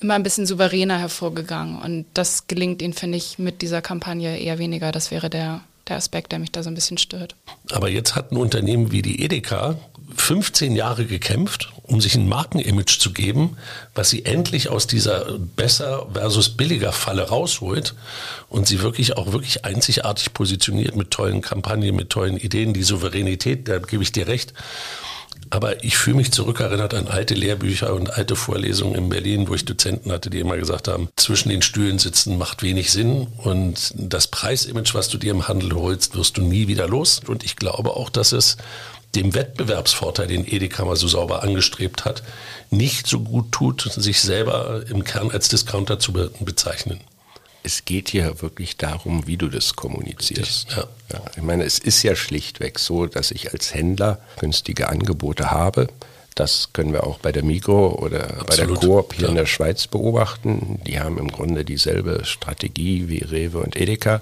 immer 0.00 0.14
ein 0.14 0.22
bisschen 0.22 0.46
souveräner 0.46 0.98
hervorgegangen. 0.98 1.80
Und 1.80 2.06
das 2.14 2.46
gelingt 2.46 2.82
ihnen, 2.82 2.92
finde 2.92 3.18
ich, 3.18 3.38
mit 3.38 3.62
dieser 3.62 3.82
Kampagne 3.82 4.38
eher 4.38 4.58
weniger. 4.58 4.92
Das 4.92 5.10
wäre 5.10 5.30
der, 5.30 5.62
der 5.88 5.96
Aspekt, 5.96 6.30
der 6.32 6.38
mich 6.38 6.52
da 6.52 6.62
so 6.62 6.70
ein 6.70 6.74
bisschen 6.74 6.98
stört. 6.98 7.34
Aber 7.72 7.88
jetzt 7.88 8.14
hat 8.14 8.30
ein 8.30 8.36
Unternehmen 8.36 8.92
wie 8.92 9.02
die 9.02 9.22
Edeka 9.22 9.76
15 10.16 10.76
Jahre 10.76 11.04
gekämpft, 11.04 11.72
um 11.82 12.00
sich 12.00 12.14
ein 12.14 12.28
Markenimage 12.28 12.98
zu 12.98 13.12
geben, 13.12 13.56
was 13.94 14.10
sie 14.10 14.24
endlich 14.24 14.68
aus 14.68 14.86
dieser 14.86 15.38
besser 15.38 16.06
versus 16.12 16.50
billiger 16.50 16.92
Falle 16.92 17.28
rausholt 17.28 17.94
und 18.48 18.66
sie 18.66 18.80
wirklich 18.80 19.16
auch 19.16 19.32
wirklich 19.32 19.64
einzigartig 19.64 20.32
positioniert 20.32 20.96
mit 20.96 21.10
tollen 21.10 21.42
Kampagnen, 21.42 21.94
mit 21.94 22.10
tollen 22.10 22.36
Ideen, 22.36 22.74
die 22.74 22.82
Souveränität, 22.82 23.68
da 23.68 23.78
gebe 23.78 24.02
ich 24.02 24.12
dir 24.12 24.26
recht. 24.26 24.54
Aber 25.50 25.84
ich 25.84 25.96
fühle 25.96 26.16
mich 26.16 26.32
zurückerinnert 26.32 26.94
an 26.94 27.06
alte 27.06 27.34
Lehrbücher 27.34 27.94
und 27.94 28.12
alte 28.12 28.34
Vorlesungen 28.34 28.94
in 28.94 29.08
Berlin, 29.08 29.48
wo 29.48 29.54
ich 29.54 29.64
Dozenten 29.64 30.10
hatte, 30.10 30.30
die 30.30 30.40
immer 30.40 30.56
gesagt 30.56 30.88
haben, 30.88 31.08
zwischen 31.16 31.48
den 31.48 31.62
Stühlen 31.62 31.98
sitzen 31.98 32.38
macht 32.38 32.62
wenig 32.62 32.90
Sinn 32.90 33.28
und 33.38 33.92
das 33.94 34.26
Preisimage, 34.26 34.94
was 34.94 35.08
du 35.08 35.18
dir 35.18 35.32
im 35.32 35.46
Handel 35.46 35.74
holst, 35.74 36.16
wirst 36.16 36.38
du 36.38 36.42
nie 36.42 36.66
wieder 36.66 36.88
los. 36.88 37.20
Und 37.26 37.44
ich 37.44 37.56
glaube 37.56 37.90
auch, 37.90 38.10
dass 38.10 38.32
es 38.32 38.56
dem 39.14 39.34
Wettbewerbsvorteil, 39.34 40.26
den 40.26 40.46
Edeka 40.46 40.84
mal 40.84 40.96
so 40.96 41.08
sauber 41.08 41.42
angestrebt 41.42 42.04
hat, 42.04 42.22
nicht 42.70 43.06
so 43.06 43.20
gut 43.20 43.52
tut, 43.52 43.82
sich 43.82 44.20
selber 44.20 44.84
im 44.88 45.04
Kern 45.04 45.30
als 45.30 45.48
Discounter 45.48 45.98
zu 45.98 46.12
be 46.12 46.30
bezeichnen. 46.40 47.00
Es 47.62 47.86
geht 47.86 48.10
hier 48.10 48.42
wirklich 48.42 48.76
darum, 48.76 49.26
wie 49.26 49.38
du 49.38 49.48
das 49.48 49.74
kommunizierst. 49.74 50.70
Ja. 50.72 50.84
Ja, 51.12 51.22
ich 51.36 51.42
meine, 51.42 51.64
es 51.64 51.78
ist 51.78 52.02
ja 52.02 52.14
schlichtweg 52.16 52.78
so, 52.78 53.06
dass 53.06 53.30
ich 53.30 53.52
als 53.52 53.72
Händler 53.72 54.18
günstige 54.38 54.88
Angebote 54.88 55.50
habe. 55.50 55.88
Das 56.34 56.70
können 56.72 56.92
wir 56.92 57.04
auch 57.04 57.18
bei 57.18 57.30
der 57.30 57.44
Migro 57.44 57.90
oder 57.90 58.24
Absolut. 58.24 58.48
bei 58.48 58.56
der 58.56 58.66
Coop 58.66 59.14
hier 59.14 59.24
ja. 59.24 59.28
in 59.28 59.36
der 59.36 59.46
Schweiz 59.46 59.86
beobachten. 59.86 60.80
Die 60.86 60.98
haben 60.98 61.18
im 61.18 61.28
Grunde 61.28 61.64
dieselbe 61.64 62.24
Strategie 62.24 63.08
wie 63.08 63.18
Rewe 63.18 63.58
und 63.58 63.76
Edeka 63.76 64.20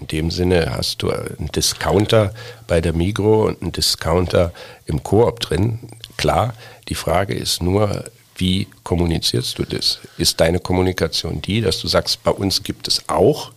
in 0.00 0.06
dem 0.06 0.30
Sinne 0.30 0.72
hast 0.76 1.02
du 1.02 1.10
einen 1.10 1.50
Discounter 1.54 2.32
bei 2.66 2.80
der 2.80 2.92
Migro 2.92 3.46
und 3.46 3.62
einen 3.62 3.72
Discounter 3.72 4.52
im 4.86 5.02
Koop 5.02 5.40
drin. 5.40 5.78
Klar, 6.16 6.54
die 6.88 6.94
Frage 6.94 7.34
ist 7.34 7.62
nur, 7.62 8.04
wie 8.36 8.68
kommunizierst 8.84 9.58
du 9.58 9.64
das? 9.64 10.00
Ist 10.16 10.40
deine 10.40 10.58
Kommunikation 10.58 11.42
die, 11.42 11.60
dass 11.60 11.80
du 11.80 11.88
sagst, 11.88 12.22
bei 12.22 12.30
uns 12.30 12.62
gibt 12.62 12.88
es 12.88 13.08
auch 13.08 13.52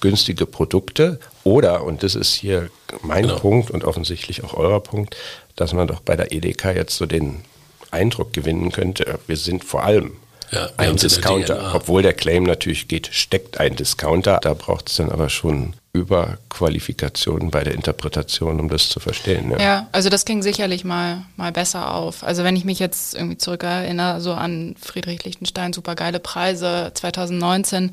günstige 0.00 0.46
Produkte 0.46 1.20
oder, 1.44 1.84
und 1.84 2.02
das 2.02 2.14
ist 2.14 2.34
hier 2.34 2.70
mein 3.02 3.24
genau. 3.24 3.38
Punkt 3.38 3.70
und 3.70 3.84
offensichtlich 3.84 4.42
auch 4.42 4.54
euer 4.54 4.82
Punkt, 4.82 5.16
dass 5.54 5.72
man 5.74 5.86
doch 5.86 6.00
bei 6.00 6.16
der 6.16 6.32
Edeka 6.32 6.72
jetzt 6.72 6.96
so 6.96 7.06
den 7.06 7.44
Eindruck 7.90 8.32
gewinnen 8.32 8.72
könnte, 8.72 9.18
wir 9.26 9.36
sind 9.36 9.64
vor 9.64 9.84
allem 9.84 10.16
ja, 10.50 10.68
ein 10.76 10.96
Discounter, 10.96 11.72
obwohl 11.74 12.02
der 12.02 12.12
Claim 12.12 12.44
natürlich 12.44 12.88
geht, 12.88 13.08
steckt 13.12 13.58
ein 13.58 13.74
Discounter. 13.76 14.38
Da 14.42 14.54
braucht 14.54 14.90
es 14.90 14.96
dann 14.96 15.10
aber 15.10 15.30
schon 15.30 15.74
Überqualifikationen 15.94 17.50
bei 17.50 17.64
der 17.64 17.74
Interpretation, 17.74 18.60
um 18.60 18.68
das 18.68 18.88
zu 18.88 18.98
verstehen. 18.98 19.50
Ja. 19.50 19.60
ja, 19.60 19.88
also 19.92 20.08
das 20.08 20.24
ging 20.24 20.42
sicherlich 20.42 20.84
mal, 20.84 21.26
mal 21.36 21.52
besser 21.52 21.94
auf. 21.94 22.24
Also 22.24 22.44
wenn 22.44 22.56
ich 22.56 22.64
mich 22.64 22.78
jetzt 22.78 23.14
irgendwie 23.14 23.36
zurückerinnere, 23.36 24.20
so 24.20 24.32
an 24.32 24.74
Friedrich 24.80 25.24
Lichtenstein, 25.24 25.74
super 25.74 25.94
geile 25.94 26.18
Preise 26.18 26.92
2019, 26.94 27.90
äh, 27.90 27.92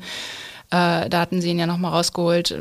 da 0.70 1.20
hatten 1.20 1.42
sie 1.42 1.50
ihn 1.50 1.58
ja 1.58 1.66
nochmal 1.66 1.92
rausgeholt 1.92 2.54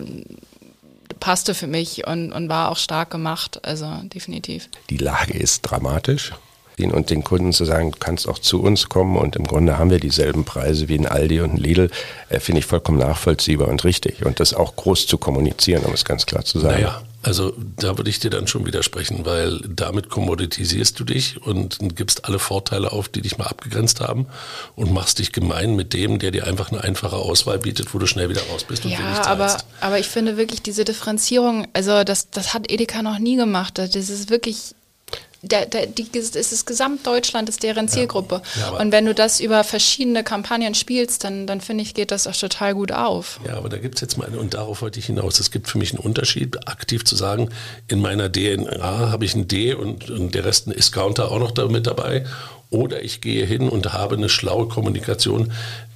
passte 1.19 1.53
für 1.53 1.67
mich 1.67 2.07
und, 2.07 2.31
und 2.31 2.49
war 2.49 2.69
auch 2.69 2.77
stark 2.77 3.09
gemacht, 3.09 3.65
also 3.65 3.87
definitiv. 4.03 4.69
Die 4.89 4.97
Lage 4.97 5.37
ist 5.37 5.63
dramatisch 5.63 6.31
gehen 6.79 6.91
und 6.91 7.09
den 7.09 7.23
Kunden 7.23 7.53
zu 7.53 7.65
sagen, 7.65 7.91
du 7.91 7.97
kannst 7.99 8.27
auch 8.27 8.39
zu 8.39 8.61
uns 8.61 8.89
kommen 8.89 9.17
und 9.17 9.35
im 9.35 9.45
Grunde 9.45 9.77
haben 9.77 9.91
wir 9.91 9.99
dieselben 9.99 10.45
Preise 10.45 10.87
wie 10.87 10.97
ein 10.97 11.05
Aldi 11.05 11.41
und 11.41 11.53
ein 11.53 11.57
Lidl, 11.57 11.91
äh, 12.29 12.39
finde 12.39 12.59
ich 12.59 12.65
vollkommen 12.65 12.97
nachvollziehbar 12.97 13.67
und 13.67 13.83
richtig. 13.83 14.25
Und 14.25 14.39
das 14.39 14.53
auch 14.53 14.75
groß 14.75 15.05
zu 15.05 15.17
kommunizieren, 15.17 15.83
um 15.83 15.93
es 15.93 16.05
ganz 16.05 16.25
klar 16.25 16.43
zu 16.45 16.59
sagen. 16.59 16.81
Naja. 16.81 17.01
Also 17.21 17.53
da 17.75 17.97
würde 17.97 18.09
ich 18.09 18.19
dir 18.19 18.29
dann 18.29 18.47
schon 18.47 18.65
widersprechen, 18.65 19.25
weil 19.25 19.59
damit 19.67 20.09
kommoditisierst 20.09 20.97
du 20.97 21.03
dich 21.03 21.45
und 21.45 21.77
gibst 21.97 22.23
alle 22.23 22.39
Vorteile 22.39 22.93
auf, 22.93 23.09
die 23.09 23.21
dich 23.21 23.37
mal 23.37 23.47
abgegrenzt 23.47 23.99
haben 23.99 24.27
und 24.77 24.93
machst 24.93 25.19
dich 25.19 25.33
gemein 25.33 25.75
mit 25.75 25.91
dem, 25.91 26.19
der 26.19 26.31
dir 26.31 26.47
einfach 26.47 26.71
eine 26.71 26.81
einfache 26.81 27.17
Auswahl 27.17 27.59
bietet, 27.59 27.93
wo 27.93 27.99
du 27.99 28.05
schnell 28.05 28.29
wieder 28.29 28.43
raus 28.49 28.63
bist 28.63 28.85
und 28.85 28.91
ja, 28.91 28.99
wenig 28.99 29.17
aber, 29.27 29.57
aber 29.81 29.99
ich 29.99 30.07
finde 30.07 30.37
wirklich 30.37 30.61
diese 30.61 30.85
Differenzierung, 30.85 31.67
also 31.73 32.05
das, 32.05 32.29
das 32.29 32.53
hat 32.53 32.71
Edeka 32.71 33.01
noch 33.01 33.19
nie 33.19 33.35
gemacht. 33.35 33.77
Das 33.77 33.93
ist 33.93 34.29
wirklich 34.29 34.73
der, 35.41 35.65
der, 35.65 35.85
die, 35.87 36.05
ist 36.13 36.35
das 36.35 36.65
Gesamtdeutschland 36.65 37.47
ist 37.47 37.63
deren 37.63 37.87
Zielgruppe. 37.87 38.41
Ja, 38.59 38.71
und 38.71 38.91
wenn 38.91 39.05
du 39.05 39.15
das 39.15 39.39
über 39.39 39.63
verschiedene 39.63 40.23
Kampagnen 40.23 40.75
spielst, 40.75 41.23
dann, 41.23 41.47
dann 41.47 41.61
finde 41.61 41.83
ich, 41.83 41.93
geht 41.93 42.11
das 42.11 42.27
auch 42.27 42.35
total 42.35 42.73
gut 42.73 42.91
auf. 42.91 43.39
Ja, 43.47 43.55
aber 43.55 43.69
da 43.69 43.77
gibt 43.77 43.95
es 43.95 44.01
jetzt 44.01 44.17
mal, 44.17 44.27
eine, 44.27 44.37
und 44.37 44.53
darauf 44.53 44.81
wollte 44.81 44.99
ich 44.99 45.05
hinaus, 45.05 45.39
es 45.39 45.51
gibt 45.51 45.69
für 45.69 45.77
mich 45.77 45.93
einen 45.93 45.99
Unterschied, 45.99 46.67
aktiv 46.67 47.05
zu 47.05 47.15
sagen, 47.15 47.49
in 47.87 48.01
meiner 48.01 48.29
DNA 48.29 49.11
habe 49.11 49.23
ich 49.23 49.33
ein 49.33 49.47
D 49.47 49.73
und, 49.73 50.09
und 50.09 50.35
der 50.35 50.43
Rest 50.43 50.67
ein 50.67 50.71
Is-Counter 50.71 51.31
auch 51.31 51.39
noch 51.39 51.51
da 51.51 51.67
mit 51.67 51.87
dabei. 51.87 52.25
Oder 52.71 53.01
ich 53.01 53.21
gehe 53.21 53.45
hin 53.45 53.67
und 53.67 53.93
habe 53.93 54.15
eine 54.15 54.29
schlaue 54.29 54.67
Kommunikation 54.67 55.51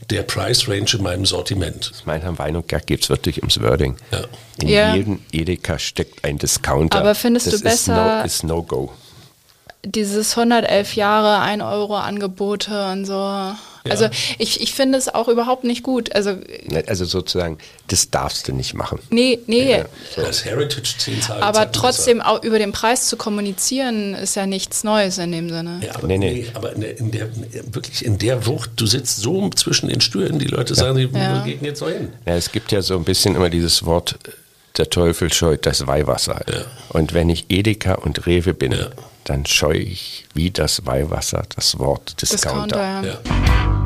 der 0.09 0.23
Price 0.23 0.67
Range 0.67 0.89
in 0.91 1.03
meinem 1.03 1.25
Sortiment. 1.25 1.91
Meiner 2.05 2.31
Meinung 2.31 2.63
nach 2.71 2.83
geht 2.83 3.03
es 3.03 3.09
wirklich 3.09 3.37
ums 3.39 3.61
Wording. 3.61 3.95
Ja. 4.11 4.21
In 4.59 4.67
ja. 4.67 4.95
jedem 4.95 5.19
Edeka 5.31 5.77
steckt 5.77 6.25
ein 6.25 6.39
Discounter. 6.39 6.97
Aber 6.97 7.13
findest 7.13 7.47
das 7.47 7.57
du 7.57 7.63
besser? 7.63 8.25
Ist 8.25 8.43
no, 8.43 8.55
ist 8.55 8.55
no 8.55 8.63
go 8.63 8.93
dieses 9.85 10.37
111 10.37 10.95
Jahre 10.95 11.39
1 11.41 11.61
Euro 11.63 11.97
Angebote 11.97 12.91
und 12.91 13.05
so. 13.05 13.13
Ja. 13.85 13.91
Also 13.91 14.07
ich, 14.37 14.61
ich 14.61 14.73
finde 14.73 14.97
es 14.97 15.13
auch 15.13 15.27
überhaupt 15.27 15.65
nicht 15.65 15.83
gut. 15.83 16.15
Also, 16.15 16.37
ne, 16.67 16.85
also 16.87 17.03
sozusagen, 17.03 17.57
das 17.89 18.09
darfst 18.09 18.47
du 18.47 18.53
nicht 18.53 18.73
machen. 18.75 18.99
Nee, 19.09 19.39
nee. 19.45 19.71
Ja, 19.71 19.85
so. 20.15 20.21
Das 20.21 20.45
Heritage 20.45 20.95
10 20.97 21.19
Tage 21.19 21.43
Aber 21.43 21.69
trotzdem 21.73 22.19
besser. 22.19 22.29
auch 22.29 22.43
über 22.43 22.59
den 22.59 22.71
Preis 22.71 23.07
zu 23.07 23.17
kommunizieren, 23.17 24.13
ist 24.13 24.35
ja 24.35 24.45
nichts 24.45 24.85
Neues 24.85 25.17
in 25.17 25.33
dem 25.33 25.49
Sinne. 25.49 25.81
Ja, 25.85 25.95
aber, 25.95 26.07
nee, 26.07 26.17
nee. 26.17 26.33
nee 26.33 26.47
aber 26.53 26.73
in 26.73 26.81
der, 26.81 26.97
in 26.97 27.11
der, 27.11 27.27
wirklich 27.75 28.05
in 28.05 28.17
der 28.17 28.45
Wucht, 28.45 28.71
du 28.77 28.85
sitzt 28.85 29.17
so 29.17 29.49
zwischen 29.49 29.89
den 29.89 29.99
Stühlen, 29.99 30.39
die 30.39 30.47
Leute 30.47 30.75
sagen, 30.75 30.97
ja. 30.97 31.41
wo 31.41 31.43
geht 31.43 31.59
denn 31.59 31.65
jetzt 31.65 31.79
so 31.79 31.89
hin? 31.89 32.13
Ja, 32.25 32.35
es 32.35 32.53
gibt 32.53 32.71
ja 32.71 32.81
so 32.81 32.95
ein 32.95 33.03
bisschen 33.03 33.35
immer 33.35 33.49
dieses 33.49 33.85
Wort, 33.85 34.15
der 34.77 34.89
Teufel 34.89 35.31
scheut 35.33 35.65
das 35.65 35.85
Weihwasser. 35.85 36.41
Ja. 36.49 36.63
Und 36.87 37.13
wenn 37.13 37.29
ich 37.29 37.47
Edeka 37.49 37.95
und 37.95 38.25
Rewe 38.25 38.53
bin, 38.53 38.71
ja 38.71 38.87
dann 39.25 39.45
scheue 39.45 39.79
ich 39.79 40.25
wie 40.33 40.51
das 40.51 40.85
Weihwasser 40.85 41.43
das 41.55 41.79
Wort 41.79 42.21
Discounter. 42.21 43.01
Discounter 43.01 43.07
ja. 43.07 43.83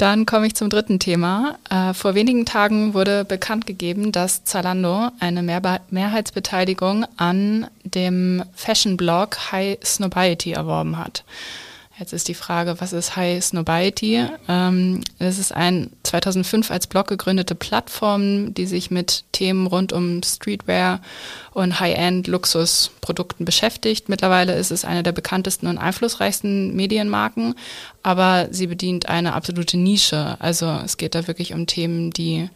Dann 0.00 0.24
komme 0.24 0.46
ich 0.46 0.54
zum 0.54 0.70
dritten 0.70 0.98
Thema. 0.98 1.58
Äh, 1.68 1.92
vor 1.92 2.14
wenigen 2.14 2.46
Tagen 2.46 2.94
wurde 2.94 3.26
bekannt 3.26 3.66
gegeben, 3.66 4.12
dass 4.12 4.44
Zalando 4.44 5.10
eine 5.20 5.42
Mehrheitsbeteiligung 5.42 7.04
an 7.18 7.66
dem 7.84 8.42
Fashion-Blog 8.54 9.52
High 9.52 9.78
Snobiety 9.84 10.52
erworben 10.52 10.96
hat. 10.96 11.24
Jetzt 12.00 12.14
ist 12.14 12.28
die 12.28 12.34
Frage, 12.34 12.80
was 12.80 12.94
ist 12.94 13.14
High 13.16 13.44
Snobiety? 13.44 14.24
Ähm, 14.48 15.02
das 15.18 15.38
ist 15.38 15.54
ein 15.54 15.90
2005 16.02 16.70
als 16.70 16.86
Blog 16.86 17.08
gegründete 17.08 17.54
Plattform, 17.54 18.54
die 18.54 18.64
sich 18.64 18.90
mit 18.90 19.24
Themen 19.32 19.66
rund 19.66 19.92
um 19.92 20.22
Streetwear 20.22 21.02
und 21.52 21.78
High-End 21.78 22.26
Luxusprodukten 22.26 23.44
beschäftigt. 23.44 24.08
Mittlerweile 24.08 24.56
ist 24.56 24.70
es 24.70 24.86
eine 24.86 25.02
der 25.02 25.12
bekanntesten 25.12 25.66
und 25.66 25.76
einflussreichsten 25.76 26.74
Medienmarken, 26.74 27.54
aber 28.02 28.48
sie 28.50 28.66
bedient 28.66 29.10
eine 29.10 29.34
absolute 29.34 29.76
Nische. 29.76 30.36
Also 30.38 30.80
es 30.82 30.96
geht 30.96 31.14
da 31.14 31.26
wirklich 31.26 31.52
um 31.52 31.66
Themen, 31.66 32.12
die 32.12 32.48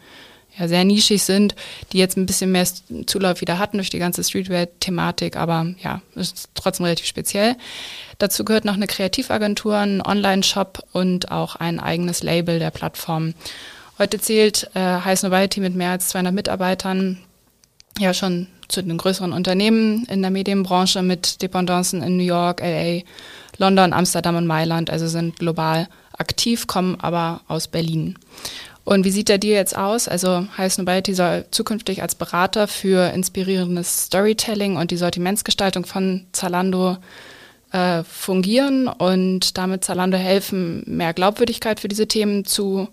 ja, 0.59 0.69
sehr 0.69 0.85
nischig 0.85 1.23
sind, 1.23 1.55
die 1.93 1.99
jetzt 1.99 2.17
ein 2.17 2.27
bisschen 2.27 2.53
mehr 2.53 2.67
Zulauf 3.07 3.41
wieder 3.41 3.59
hatten 3.59 3.79
durch 3.79 3.91
die 3.91 3.99
ganze 3.99 4.23
Streetwear-Thematik, 4.23 5.37
aber 5.37 5.75
ja, 5.83 6.01
ist 6.15 6.51
trotzdem 6.55 6.85
relativ 6.85 7.07
speziell. 7.07 7.57
Dazu 8.19 8.45
gehört 8.45 8.65
noch 8.65 8.75
eine 8.75 8.87
Kreativagentur, 8.87 9.77
ein 9.77 10.01
Online-Shop 10.01 10.85
und 10.93 11.31
auch 11.33 11.57
ein 11.57 11.81
eigenes 11.81 12.23
Label 12.23 12.59
der 12.59 12.71
Plattform. 12.71 13.35
Heute 13.99 14.21
zählt 14.21 14.71
äh, 14.75 14.81
High 14.81 15.23
Nobility 15.23 15.61
mit 15.61 15.75
mehr 15.75 15.91
als 15.91 16.09
200 16.09 16.35
Mitarbeitern 16.35 17.19
ja 17.99 18.13
schon 18.13 18.49
zu 18.69 18.83
den 18.83 18.97
größeren 18.97 19.33
Unternehmen 19.33 20.05
in 20.07 20.23
der 20.23 20.31
Medienbranche 20.31 21.03
mit 21.03 21.43
Dependancen 21.43 22.03
in 22.03 22.17
New 22.17 22.25
York, 22.25 22.61
LA, 22.61 23.03
London, 23.59 23.93
Amsterdam 23.93 24.37
und 24.37 24.47
Mailand, 24.47 24.91
also 24.91 25.07
sind 25.07 25.39
global 25.39 25.89
aktiv, 26.17 26.67
kommen 26.67 26.99
aber 27.01 27.43
aus 27.47 27.69
Berlin. 27.69 28.19
Und 28.85 29.05
wie 29.05 29.11
sieht 29.11 29.31
der 29.31 29.39
Deal 29.39 29.55
jetzt 29.55 29.77
aus? 29.77 30.09
Also 30.09 30.47
High 30.59 30.77
Nobility 30.79 31.15
soll 31.15 31.47
zukünftig 31.51 32.03
als 32.03 32.15
Berater 32.15 32.69
für 32.69 33.13
inspirierendes 33.15 34.05
Storytelling 34.05 34.77
und 34.77 34.91
die 34.91 34.99
Sortimentsgestaltung 34.99 35.87
von 35.87 36.27
Zalando 36.33 36.99
äh, 37.73 38.05
fungieren 38.05 38.87
und 38.87 39.57
damit 39.57 39.85
Zalando 39.85 40.19
helfen, 40.19 40.83
mehr 40.87 41.15
Glaubwürdigkeit 41.15 41.81
für 41.81 41.89
diese 41.89 42.07
Themen 42.07 42.45
zu, 42.45 42.89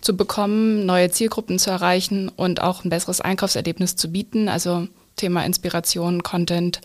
zu 0.00 0.16
bekommen, 0.16 0.84
neue 0.84 1.10
Zielgruppen 1.10 1.60
zu 1.60 1.70
erreichen 1.70 2.28
und 2.28 2.60
auch 2.60 2.84
ein 2.84 2.90
besseres 2.90 3.20
Einkaufserlebnis 3.20 3.94
zu 3.94 4.10
bieten. 4.10 4.48
Also 4.48 4.88
Thema 5.14 5.44
Inspiration, 5.46 6.24
Content 6.24 6.80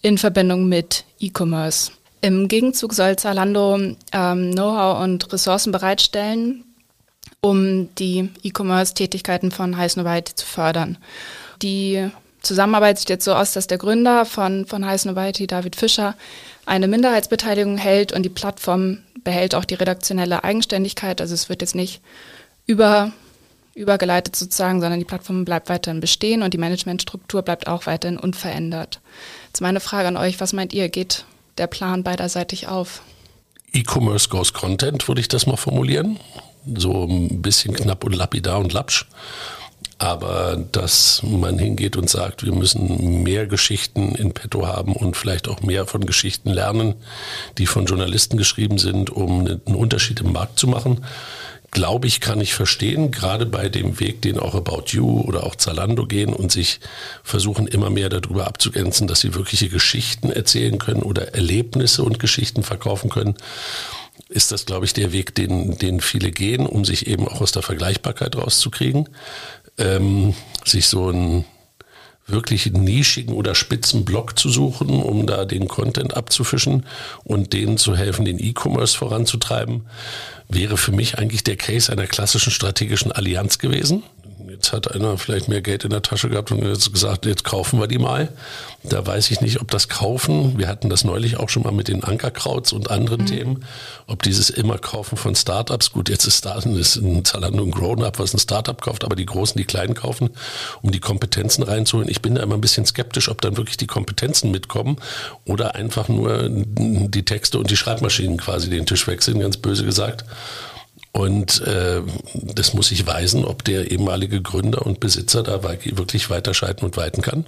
in 0.00 0.16
Verbindung 0.16 0.68
mit 0.68 1.04
E-Commerce. 1.20 1.92
Im 2.22 2.48
Gegenzug 2.48 2.94
soll 2.94 3.16
Zalando 3.16 3.78
ähm, 4.12 4.52
Know-how 4.52 5.02
und 5.02 5.32
Ressourcen 5.32 5.72
bereitstellen, 5.72 6.64
um 7.44 7.92
die 7.96 8.30
E-Commerce-Tätigkeiten 8.44 9.50
von 9.50 9.76
Heiß 9.76 9.96
Nobiety 9.96 10.34
zu 10.36 10.46
fördern. 10.46 10.96
Die 11.60 12.08
Zusammenarbeit 12.40 13.00
sieht 13.00 13.10
jetzt 13.10 13.24
so 13.24 13.34
aus, 13.34 13.52
dass 13.52 13.66
der 13.66 13.78
Gründer 13.78 14.24
von, 14.24 14.64
von 14.64 14.86
Heiß 14.86 15.06
Nobiety, 15.06 15.48
David 15.48 15.74
Fischer, 15.74 16.14
eine 16.66 16.86
Minderheitsbeteiligung 16.86 17.78
hält 17.78 18.12
und 18.12 18.22
die 18.22 18.28
Plattform 18.28 18.98
behält 19.24 19.56
auch 19.56 19.64
die 19.64 19.74
redaktionelle 19.74 20.44
Eigenständigkeit. 20.44 21.20
Also 21.20 21.34
es 21.34 21.48
wird 21.48 21.62
jetzt 21.62 21.74
nicht 21.74 22.00
über, 22.66 23.10
übergeleitet 23.74 24.36
sozusagen, 24.36 24.80
sondern 24.80 25.00
die 25.00 25.04
Plattform 25.04 25.44
bleibt 25.44 25.68
weiterhin 25.68 26.00
bestehen 26.00 26.42
und 26.42 26.54
die 26.54 26.58
Managementstruktur 26.58 27.42
bleibt 27.42 27.66
auch 27.66 27.86
weiterhin 27.86 28.18
unverändert. 28.18 29.00
Jetzt 29.48 29.60
meine 29.60 29.80
Frage 29.80 30.06
an 30.06 30.16
euch, 30.16 30.40
was 30.40 30.52
meint 30.52 30.72
ihr, 30.72 30.88
geht 30.88 31.24
der 31.58 31.66
Plan 31.66 32.04
beiderseitig 32.04 32.68
auf? 32.68 33.02
E-Commerce 33.72 34.28
goes 34.28 34.52
Content, 34.52 35.08
würde 35.08 35.20
ich 35.20 35.28
das 35.28 35.46
mal 35.46 35.56
formulieren 35.56 36.20
so 36.76 37.04
ein 37.04 37.42
bisschen 37.42 37.74
knapp 37.74 38.04
und 38.04 38.14
lapidar 38.14 38.58
und 38.58 38.72
lapsch. 38.72 39.06
Aber 39.98 40.56
dass 40.72 41.22
man 41.22 41.58
hingeht 41.58 41.96
und 41.96 42.10
sagt, 42.10 42.44
wir 42.44 42.52
müssen 42.52 43.22
mehr 43.22 43.46
Geschichten 43.46 44.16
in 44.16 44.32
petto 44.32 44.66
haben 44.66 44.96
und 44.96 45.16
vielleicht 45.16 45.46
auch 45.46 45.60
mehr 45.60 45.86
von 45.86 46.04
Geschichten 46.06 46.50
lernen, 46.50 46.94
die 47.58 47.66
von 47.66 47.86
Journalisten 47.86 48.36
geschrieben 48.36 48.78
sind, 48.78 49.10
um 49.10 49.46
einen 49.46 49.76
Unterschied 49.76 50.20
im 50.20 50.32
Markt 50.32 50.58
zu 50.58 50.66
machen, 50.66 51.04
glaube 51.72 52.06
ich, 52.06 52.20
kann 52.20 52.40
ich 52.40 52.52
verstehen, 52.52 53.10
gerade 53.10 53.46
bei 53.46 53.68
dem 53.68 53.98
Weg, 53.98 54.22
den 54.22 54.38
auch 54.38 54.54
About 54.54 54.86
You 54.88 55.20
oder 55.22 55.44
auch 55.44 55.56
Zalando 55.56 56.06
gehen 56.06 56.34
und 56.34 56.52
sich 56.52 56.80
versuchen 57.22 57.66
immer 57.66 57.88
mehr 57.88 58.10
darüber 58.10 58.46
abzugrenzen, 58.46 59.06
dass 59.06 59.20
sie 59.20 59.34
wirkliche 59.34 59.68
Geschichten 59.68 60.30
erzählen 60.30 60.78
können 60.78 61.02
oder 61.02 61.34
Erlebnisse 61.34 62.02
und 62.02 62.18
Geschichten 62.18 62.62
verkaufen 62.62 63.08
können 63.08 63.36
ist 64.32 64.52
das, 64.52 64.66
glaube 64.66 64.86
ich, 64.86 64.92
der 64.92 65.12
Weg, 65.12 65.34
den, 65.34 65.78
den 65.78 66.00
viele 66.00 66.30
gehen, 66.30 66.66
um 66.66 66.84
sich 66.84 67.06
eben 67.06 67.28
auch 67.28 67.40
aus 67.40 67.52
der 67.52 67.62
Vergleichbarkeit 67.62 68.36
rauszukriegen. 68.36 69.08
Ähm, 69.78 70.34
sich 70.64 70.88
so 70.88 71.08
einen 71.08 71.44
wirklich 72.26 72.72
nischigen 72.72 73.34
oder 73.34 73.54
spitzen 73.54 74.04
Block 74.04 74.38
zu 74.38 74.48
suchen, 74.48 75.02
um 75.02 75.26
da 75.26 75.44
den 75.44 75.68
Content 75.68 76.16
abzufischen 76.16 76.86
und 77.24 77.52
denen 77.52 77.78
zu 77.78 77.96
helfen, 77.96 78.24
den 78.24 78.38
E-Commerce 78.38 78.96
voranzutreiben, 78.96 79.86
wäre 80.48 80.76
für 80.76 80.92
mich 80.92 81.18
eigentlich 81.18 81.44
der 81.44 81.56
Case 81.56 81.90
einer 81.90 82.06
klassischen 82.06 82.52
strategischen 82.52 83.12
Allianz 83.12 83.58
gewesen. 83.58 84.02
Jetzt 84.48 84.72
hat 84.72 84.94
einer 84.94 85.16
vielleicht 85.18 85.48
mehr 85.48 85.62
Geld 85.62 85.84
in 85.84 85.90
der 85.90 86.02
Tasche 86.02 86.28
gehabt 86.28 86.50
und 86.52 86.64
jetzt 86.64 86.92
gesagt, 86.92 87.26
jetzt 87.26 87.44
kaufen 87.44 87.80
wir 87.80 87.86
die 87.86 87.98
mal. 87.98 88.32
Da 88.82 89.06
weiß 89.06 89.30
ich 89.30 89.40
nicht, 89.40 89.60
ob 89.60 89.70
das 89.70 89.88
Kaufen, 89.88 90.58
wir 90.58 90.68
hatten 90.68 90.90
das 90.90 91.04
neulich 91.04 91.36
auch 91.36 91.48
schon 91.48 91.62
mal 91.62 91.72
mit 91.72 91.88
den 91.88 92.02
Ankerkrauts 92.02 92.72
und 92.72 92.90
anderen 92.90 93.22
mhm. 93.22 93.26
Themen, 93.26 93.64
ob 94.06 94.22
dieses 94.22 94.50
immer 94.50 94.78
Kaufen 94.78 95.16
von 95.16 95.34
Startups, 95.34 95.92
gut, 95.92 96.08
jetzt 96.08 96.26
ist, 96.26 96.38
Start, 96.38 96.66
ist 96.66 96.96
ein 96.96 97.24
Zalando 97.24 97.62
ein 97.62 97.70
Grown-Up, 97.70 98.18
was 98.18 98.34
ein 98.34 98.38
Startup 98.38 98.80
kauft, 98.80 99.04
aber 99.04 99.16
die 99.16 99.26
Großen, 99.26 99.56
die 99.56 99.64
Kleinen 99.64 99.94
kaufen, 99.94 100.30
um 100.82 100.90
die 100.90 101.00
Kompetenzen 101.00 101.62
reinzuholen. 101.62 102.08
Ich 102.08 102.22
bin 102.22 102.34
da 102.34 102.42
immer 102.42 102.54
ein 102.54 102.60
bisschen 102.60 102.84
skeptisch, 102.84 103.28
ob 103.28 103.40
dann 103.40 103.56
wirklich 103.56 103.76
die 103.76 103.86
Kompetenzen 103.86 104.50
mitkommen 104.50 104.96
oder 105.44 105.74
einfach 105.76 106.08
nur 106.08 106.48
die 106.48 107.24
Texte 107.24 107.58
und 107.58 107.70
die 107.70 107.76
Schreibmaschinen 107.76 108.36
quasi 108.36 108.68
den 108.68 108.86
Tisch 108.86 109.06
wechseln, 109.06 109.40
ganz 109.40 109.56
böse 109.56 109.84
gesagt. 109.84 110.24
Und 111.12 111.60
äh, 111.66 112.00
das 112.32 112.72
muss 112.72 112.90
ich 112.90 113.06
weisen, 113.06 113.44
ob 113.44 113.64
der 113.64 113.90
ehemalige 113.90 114.40
Gründer 114.40 114.86
und 114.86 114.98
Besitzer 114.98 115.42
da 115.42 115.62
wirklich 115.62 116.30
weiterscheiden 116.30 116.84
und 116.84 116.96
weiten 116.96 117.20
kann. 117.20 117.44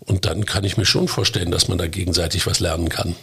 Und 0.00 0.24
dann 0.24 0.46
kann 0.46 0.64
ich 0.64 0.76
mir 0.76 0.84
schon 0.84 1.08
vorstellen, 1.08 1.50
dass 1.50 1.68
man 1.68 1.78
da 1.78 1.88
gegenseitig 1.88 2.46
was 2.46 2.60
lernen 2.60 2.88
kann. 2.88 3.16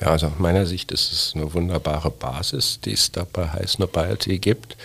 Ja, 0.00 0.08
also 0.08 0.26
aus 0.26 0.38
meiner 0.38 0.66
Sicht 0.66 0.90
ist 0.90 1.12
es 1.12 1.32
eine 1.34 1.54
wunderbare 1.54 2.10
Basis, 2.10 2.80
die 2.84 2.92
es 2.92 3.12
da 3.12 3.24
bei 3.32 3.48
Heiß 3.48 3.78
Nobility 3.78 4.38
gibt. 4.38 4.76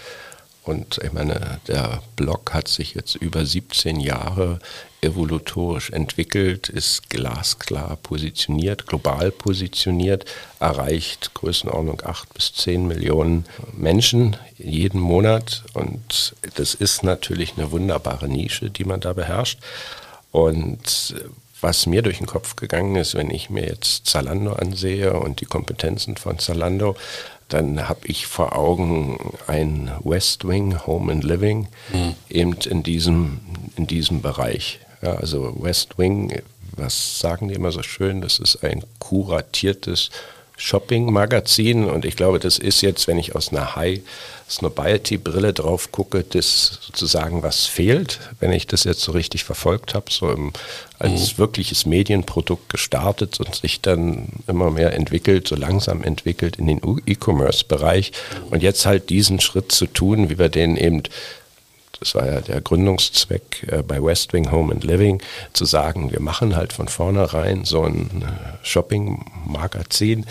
Und 0.69 0.99
ich 1.03 1.11
meine, 1.13 1.59
der 1.67 2.03
Blog 2.15 2.53
hat 2.53 2.67
sich 2.67 2.93
jetzt 2.93 3.15
über 3.15 3.43
17 3.43 3.99
Jahre 3.99 4.59
evolutorisch 5.01 5.89
entwickelt, 5.89 6.69
ist 6.69 7.09
glasklar 7.09 7.95
positioniert, 7.95 8.85
global 8.85 9.31
positioniert, 9.31 10.25
erreicht 10.59 11.33
Größenordnung 11.33 12.03
8 12.05 12.35
bis 12.35 12.53
10 12.53 12.87
Millionen 12.87 13.45
Menschen 13.73 14.37
jeden 14.59 15.01
Monat. 15.01 15.63
Und 15.73 16.35
das 16.53 16.75
ist 16.75 17.01
natürlich 17.01 17.53
eine 17.57 17.71
wunderbare 17.71 18.29
Nische, 18.29 18.69
die 18.69 18.85
man 18.85 18.99
da 18.99 19.13
beherrscht. 19.13 19.57
Und 20.31 21.15
was 21.61 21.87
mir 21.87 22.03
durch 22.03 22.19
den 22.19 22.27
Kopf 22.27 22.55
gegangen 22.55 22.95
ist, 22.95 23.15
wenn 23.15 23.31
ich 23.31 23.49
mir 23.49 23.65
jetzt 23.65 24.05
Zalando 24.05 24.53
ansehe 24.53 25.19
und 25.19 25.41
die 25.41 25.45
Kompetenzen 25.45 26.15
von 26.15 26.37
Zalando, 26.37 26.95
dann 27.49 27.89
habe 27.89 28.01
ich 28.05 28.27
vor 28.27 28.55
Augen 28.55 29.35
ein 29.47 29.91
West 30.03 30.47
Wing 30.47 30.85
Home 30.85 31.11
and 31.11 31.23
Living 31.23 31.67
mhm. 31.91 32.15
eben 32.29 32.53
in 32.53 32.83
diesem, 32.83 33.39
in 33.75 33.87
diesem 33.87 34.21
Bereich. 34.21 34.79
Ja, 35.01 35.15
also 35.15 35.55
West 35.61 35.97
Wing, 35.97 36.41
was 36.75 37.19
sagen 37.19 37.47
die 37.47 37.55
immer 37.55 37.71
so 37.71 37.83
schön, 37.83 38.21
das 38.21 38.39
ist 38.39 38.63
ein 38.63 38.83
kuratiertes 38.99 40.09
Shopping-Magazin. 40.59 41.89
Und 41.89 42.05
ich 42.05 42.15
glaube, 42.15 42.39
das 42.39 42.59
ist 42.59 42.81
jetzt, 42.81 43.07
wenn 43.07 43.17
ich 43.17 43.35
aus 43.35 43.49
einer 43.49 43.75
High 43.75 44.01
Snobiety-Brille 44.49 45.53
drauf 45.53 45.91
gucke, 45.91 46.23
das 46.23 46.79
sozusagen, 46.81 47.43
was 47.43 47.65
fehlt, 47.65 48.19
wenn 48.39 48.51
ich 48.51 48.67
das 48.67 48.83
jetzt 48.83 49.01
so 49.01 49.11
richtig 49.11 49.43
verfolgt 49.43 49.93
habe, 49.93 50.11
so 50.11 50.29
im, 50.31 50.51
als 50.97 51.33
mhm. 51.33 51.37
wirkliches 51.37 51.85
Medienprodukt 51.85 52.69
gestartet 52.69 53.39
und 53.39 53.55
sich 53.55 53.81
dann 53.81 54.27
immer 54.47 54.71
mehr 54.71 54.93
entwickelt, 54.93 55.47
so 55.47 55.55
langsam 55.55 56.03
entwickelt 56.03 56.57
in 56.57 56.67
den 56.67 56.81
E-Commerce-Bereich. 57.05 58.11
Und 58.49 58.63
jetzt 58.63 58.85
halt 58.85 59.09
diesen 59.09 59.39
Schritt 59.39 59.71
zu 59.71 59.85
tun, 59.85 60.29
wie 60.29 60.39
wir 60.39 60.49
den 60.49 60.75
eben 60.75 61.03
das 61.99 62.15
war 62.15 62.25
ja 62.25 62.41
der 62.41 62.61
Gründungszweck 62.61 63.67
äh, 63.69 63.83
bei 63.83 64.01
West 64.03 64.33
Wing 64.33 64.51
Home 64.51 64.73
and 64.73 64.83
Living, 64.83 65.21
zu 65.53 65.65
sagen, 65.65 66.11
wir 66.11 66.21
machen 66.21 66.55
halt 66.55 66.73
von 66.73 66.87
vornherein 66.87 67.65
so 67.65 67.83
ein 67.83 68.23
äh, 68.23 68.65
Shopping-Magazin 68.65 70.25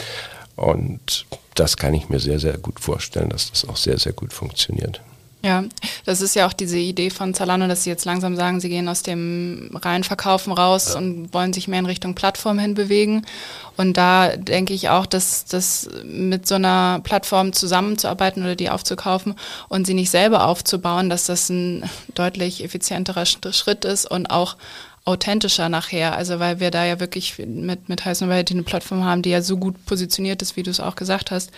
und 0.56 1.26
das 1.54 1.76
kann 1.76 1.94
ich 1.94 2.08
mir 2.08 2.20
sehr, 2.20 2.38
sehr 2.38 2.56
gut 2.58 2.80
vorstellen, 2.80 3.30
dass 3.30 3.50
das 3.50 3.68
auch 3.68 3.76
sehr, 3.76 3.98
sehr 3.98 4.12
gut 4.12 4.32
funktioniert. 4.32 5.00
Ja, 5.40 5.62
das 6.04 6.20
ist 6.20 6.34
ja 6.34 6.48
auch 6.48 6.52
diese 6.52 6.78
Idee 6.78 7.10
von 7.10 7.32
Zalando, 7.32 7.68
dass 7.68 7.84
sie 7.84 7.90
jetzt 7.90 8.04
langsam 8.04 8.34
sagen, 8.34 8.58
sie 8.58 8.68
gehen 8.68 8.88
aus 8.88 9.04
dem 9.04 9.70
reinen 9.72 10.02
Verkaufen 10.02 10.52
raus 10.52 10.96
und 10.96 11.32
wollen 11.32 11.52
sich 11.52 11.68
mehr 11.68 11.78
in 11.78 11.86
Richtung 11.86 12.16
Plattform 12.16 12.58
hinbewegen. 12.58 13.24
Und 13.76 13.96
da 13.96 14.36
denke 14.36 14.74
ich 14.74 14.88
auch, 14.88 15.06
dass 15.06 15.44
das 15.44 15.88
mit 16.04 16.48
so 16.48 16.56
einer 16.56 17.00
Plattform 17.04 17.52
zusammenzuarbeiten 17.52 18.42
oder 18.42 18.56
die 18.56 18.68
aufzukaufen 18.68 19.36
und 19.68 19.86
sie 19.86 19.94
nicht 19.94 20.10
selber 20.10 20.44
aufzubauen, 20.44 21.08
dass 21.08 21.26
das 21.26 21.48
ein 21.50 21.88
deutlich 22.14 22.64
effizienterer 22.64 23.24
Schritt 23.24 23.84
ist 23.84 24.10
und 24.10 24.26
auch 24.26 24.56
authentischer 25.08 25.68
nachher. 25.70 26.14
Also 26.14 26.38
weil 26.38 26.60
wir 26.60 26.70
da 26.70 26.84
ja 26.84 27.00
wirklich 27.00 27.38
mit, 27.38 27.88
mit 27.88 28.04
Heiß 28.04 28.20
Variety 28.20 28.54
eine 28.54 28.62
Plattform 28.62 29.04
haben, 29.04 29.22
die 29.22 29.30
ja 29.30 29.40
so 29.40 29.56
gut 29.56 29.86
positioniert 29.86 30.42
ist, 30.42 30.56
wie 30.56 30.62
du 30.62 30.70
es 30.70 30.80
auch 30.80 30.96
gesagt 30.96 31.30
hast. 31.30 31.50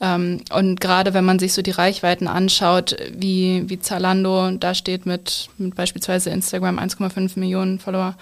Ähm, 0.00 0.40
und 0.52 0.80
gerade 0.80 1.12
wenn 1.12 1.24
man 1.24 1.38
sich 1.38 1.52
so 1.52 1.60
die 1.60 1.70
Reichweiten 1.70 2.26
anschaut, 2.26 2.96
wie, 3.12 3.64
wie 3.68 3.78
Zalando 3.78 4.50
da 4.52 4.74
steht 4.74 5.04
mit, 5.04 5.50
mit 5.58 5.74
beispielsweise 5.74 6.30
Instagram 6.30 6.78
1,5 6.78 7.38
Millionen 7.38 7.78
Follower 7.78 8.16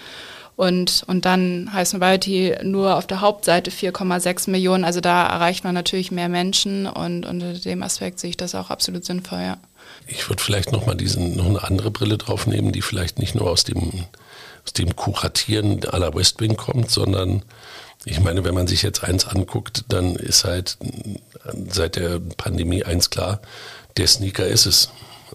und, 0.55 1.03
und 1.07 1.25
dann 1.25 1.71
Heiß 1.73 1.99
Variety 1.99 2.55
nur 2.61 2.97
auf 2.97 3.07
der 3.07 3.21
Hauptseite 3.21 3.71
4,6 3.71 4.49
Millionen. 4.49 4.83
Also 4.83 4.99
da 4.99 5.25
erreicht 5.25 5.63
man 5.63 5.73
natürlich 5.73 6.11
mehr 6.11 6.29
Menschen 6.29 6.85
und 6.87 7.25
unter 7.25 7.53
dem 7.53 7.81
Aspekt 7.83 8.19
sehe 8.19 8.31
ich 8.31 8.37
das 8.37 8.53
auch 8.53 8.69
absolut 8.69 9.05
sinnvoll, 9.05 9.39
ja. 9.39 9.57
Ich 10.07 10.29
würde 10.29 10.43
vielleicht 10.43 10.71
nochmal 10.71 10.95
diesen, 10.95 11.35
noch 11.37 11.45
eine 11.45 11.63
andere 11.63 11.89
Brille 11.89 12.17
drauf 12.17 12.45
nehmen, 12.47 12.71
die 12.71 12.81
vielleicht 12.81 13.19
nicht 13.19 13.35
nur 13.35 13.49
aus 13.49 13.63
dem 13.63 14.05
aus 14.65 14.73
dem 14.73 14.95
Kuratieren 14.95 15.85
aller 15.85 16.13
West 16.15 16.39
Wing 16.39 16.55
kommt, 16.55 16.89
sondern 16.89 17.43
ich 18.05 18.19
meine, 18.19 18.43
wenn 18.43 18.53
man 18.53 18.67
sich 18.67 18.81
jetzt 18.81 19.03
eins 19.03 19.25
anguckt, 19.25 19.85
dann 19.87 20.15
ist 20.15 20.43
halt 20.43 20.77
seit 21.69 21.95
der 21.95 22.19
Pandemie 22.37 22.83
eins 22.83 23.09
klar, 23.09 23.39
der 23.97 24.07
Sneaker 24.07 24.45
ist 24.47 24.65
es. 24.65 24.89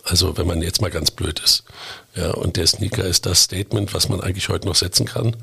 Also 0.05 0.37
wenn 0.37 0.47
man 0.47 0.63
jetzt 0.63 0.81
mal 0.81 0.91
ganz 0.91 1.11
blöd 1.11 1.41
ist. 1.41 1.65
Ja, 2.15 2.31
und 2.33 2.57
der 2.57 2.67
Sneaker 2.67 3.05
ist 3.05 3.27
das 3.27 3.43
Statement, 3.43 3.95
was 3.95 4.09
man 4.09 4.21
eigentlich 4.21 4.49
heute 4.49 4.67
noch 4.67 4.75
setzen 4.75 5.07
kann. 5.07 5.37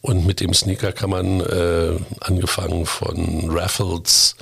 Und 0.00 0.26
mit 0.26 0.40
dem 0.40 0.52
Sneaker 0.52 0.92
kann 0.92 1.10
man 1.10 1.40
äh, 1.40 1.96
angefangen 2.20 2.86
von 2.86 3.50
Raffles, 3.50 4.36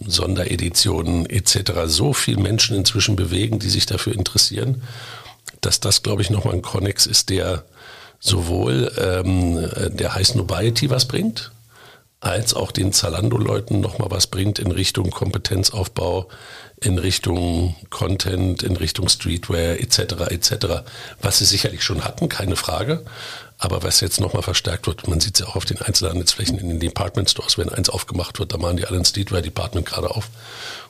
Sondereditionen 0.00 1.24
etc. 1.30 1.72
so 1.86 2.12
viel 2.12 2.36
Menschen 2.36 2.76
inzwischen 2.76 3.16
bewegen, 3.16 3.58
die 3.58 3.70
sich 3.70 3.86
dafür 3.86 4.12
interessieren, 4.12 4.82
dass 5.60 5.80
das, 5.80 6.02
glaube 6.02 6.22
ich, 6.22 6.28
nochmal 6.28 6.54
ein 6.54 6.62
Connex 6.62 7.06
ist, 7.06 7.30
der 7.30 7.64
sowohl 8.20 8.92
ähm, 8.98 9.68
der 9.96 10.14
High 10.14 10.26
Snobiety 10.26 10.90
was 10.90 11.06
bringt, 11.06 11.52
als 12.20 12.54
auch 12.54 12.72
den 12.72 12.92
Zalando-Leuten 12.92 13.80
nochmal 13.80 14.10
was 14.10 14.26
bringt 14.26 14.58
in 14.58 14.72
Richtung 14.72 15.10
Kompetenzaufbau, 15.10 16.28
in 16.80 16.98
Richtung 16.98 17.76
Content, 17.90 18.62
in 18.62 18.76
Richtung 18.76 19.08
Streetwear 19.08 19.80
etc. 19.80 20.30
etc. 20.30 20.66
Was 21.20 21.38
sie 21.38 21.44
sicherlich 21.44 21.82
schon 21.82 22.04
hatten, 22.04 22.28
keine 22.28 22.56
Frage. 22.56 23.04
Aber 23.58 23.82
was 23.82 24.00
jetzt 24.00 24.20
nochmal 24.20 24.42
verstärkt 24.42 24.86
wird, 24.86 25.08
man 25.08 25.20
sieht 25.20 25.36
es 25.36 25.40
ja 25.40 25.46
auch 25.46 25.56
auf 25.56 25.64
den 25.64 25.80
Einzelhandelsflächen 25.80 26.58
in 26.58 26.68
den 26.68 26.80
Department 26.80 27.30
Stores, 27.30 27.56
wenn 27.56 27.70
eins 27.70 27.88
aufgemacht 27.88 28.38
wird, 28.38 28.52
da 28.52 28.58
machen 28.58 28.76
die 28.76 28.84
alle 28.84 28.98
ein 28.98 29.04
Streetwear 29.04 29.40
Department 29.40 29.86
gerade 29.86 30.10
auf. 30.10 30.28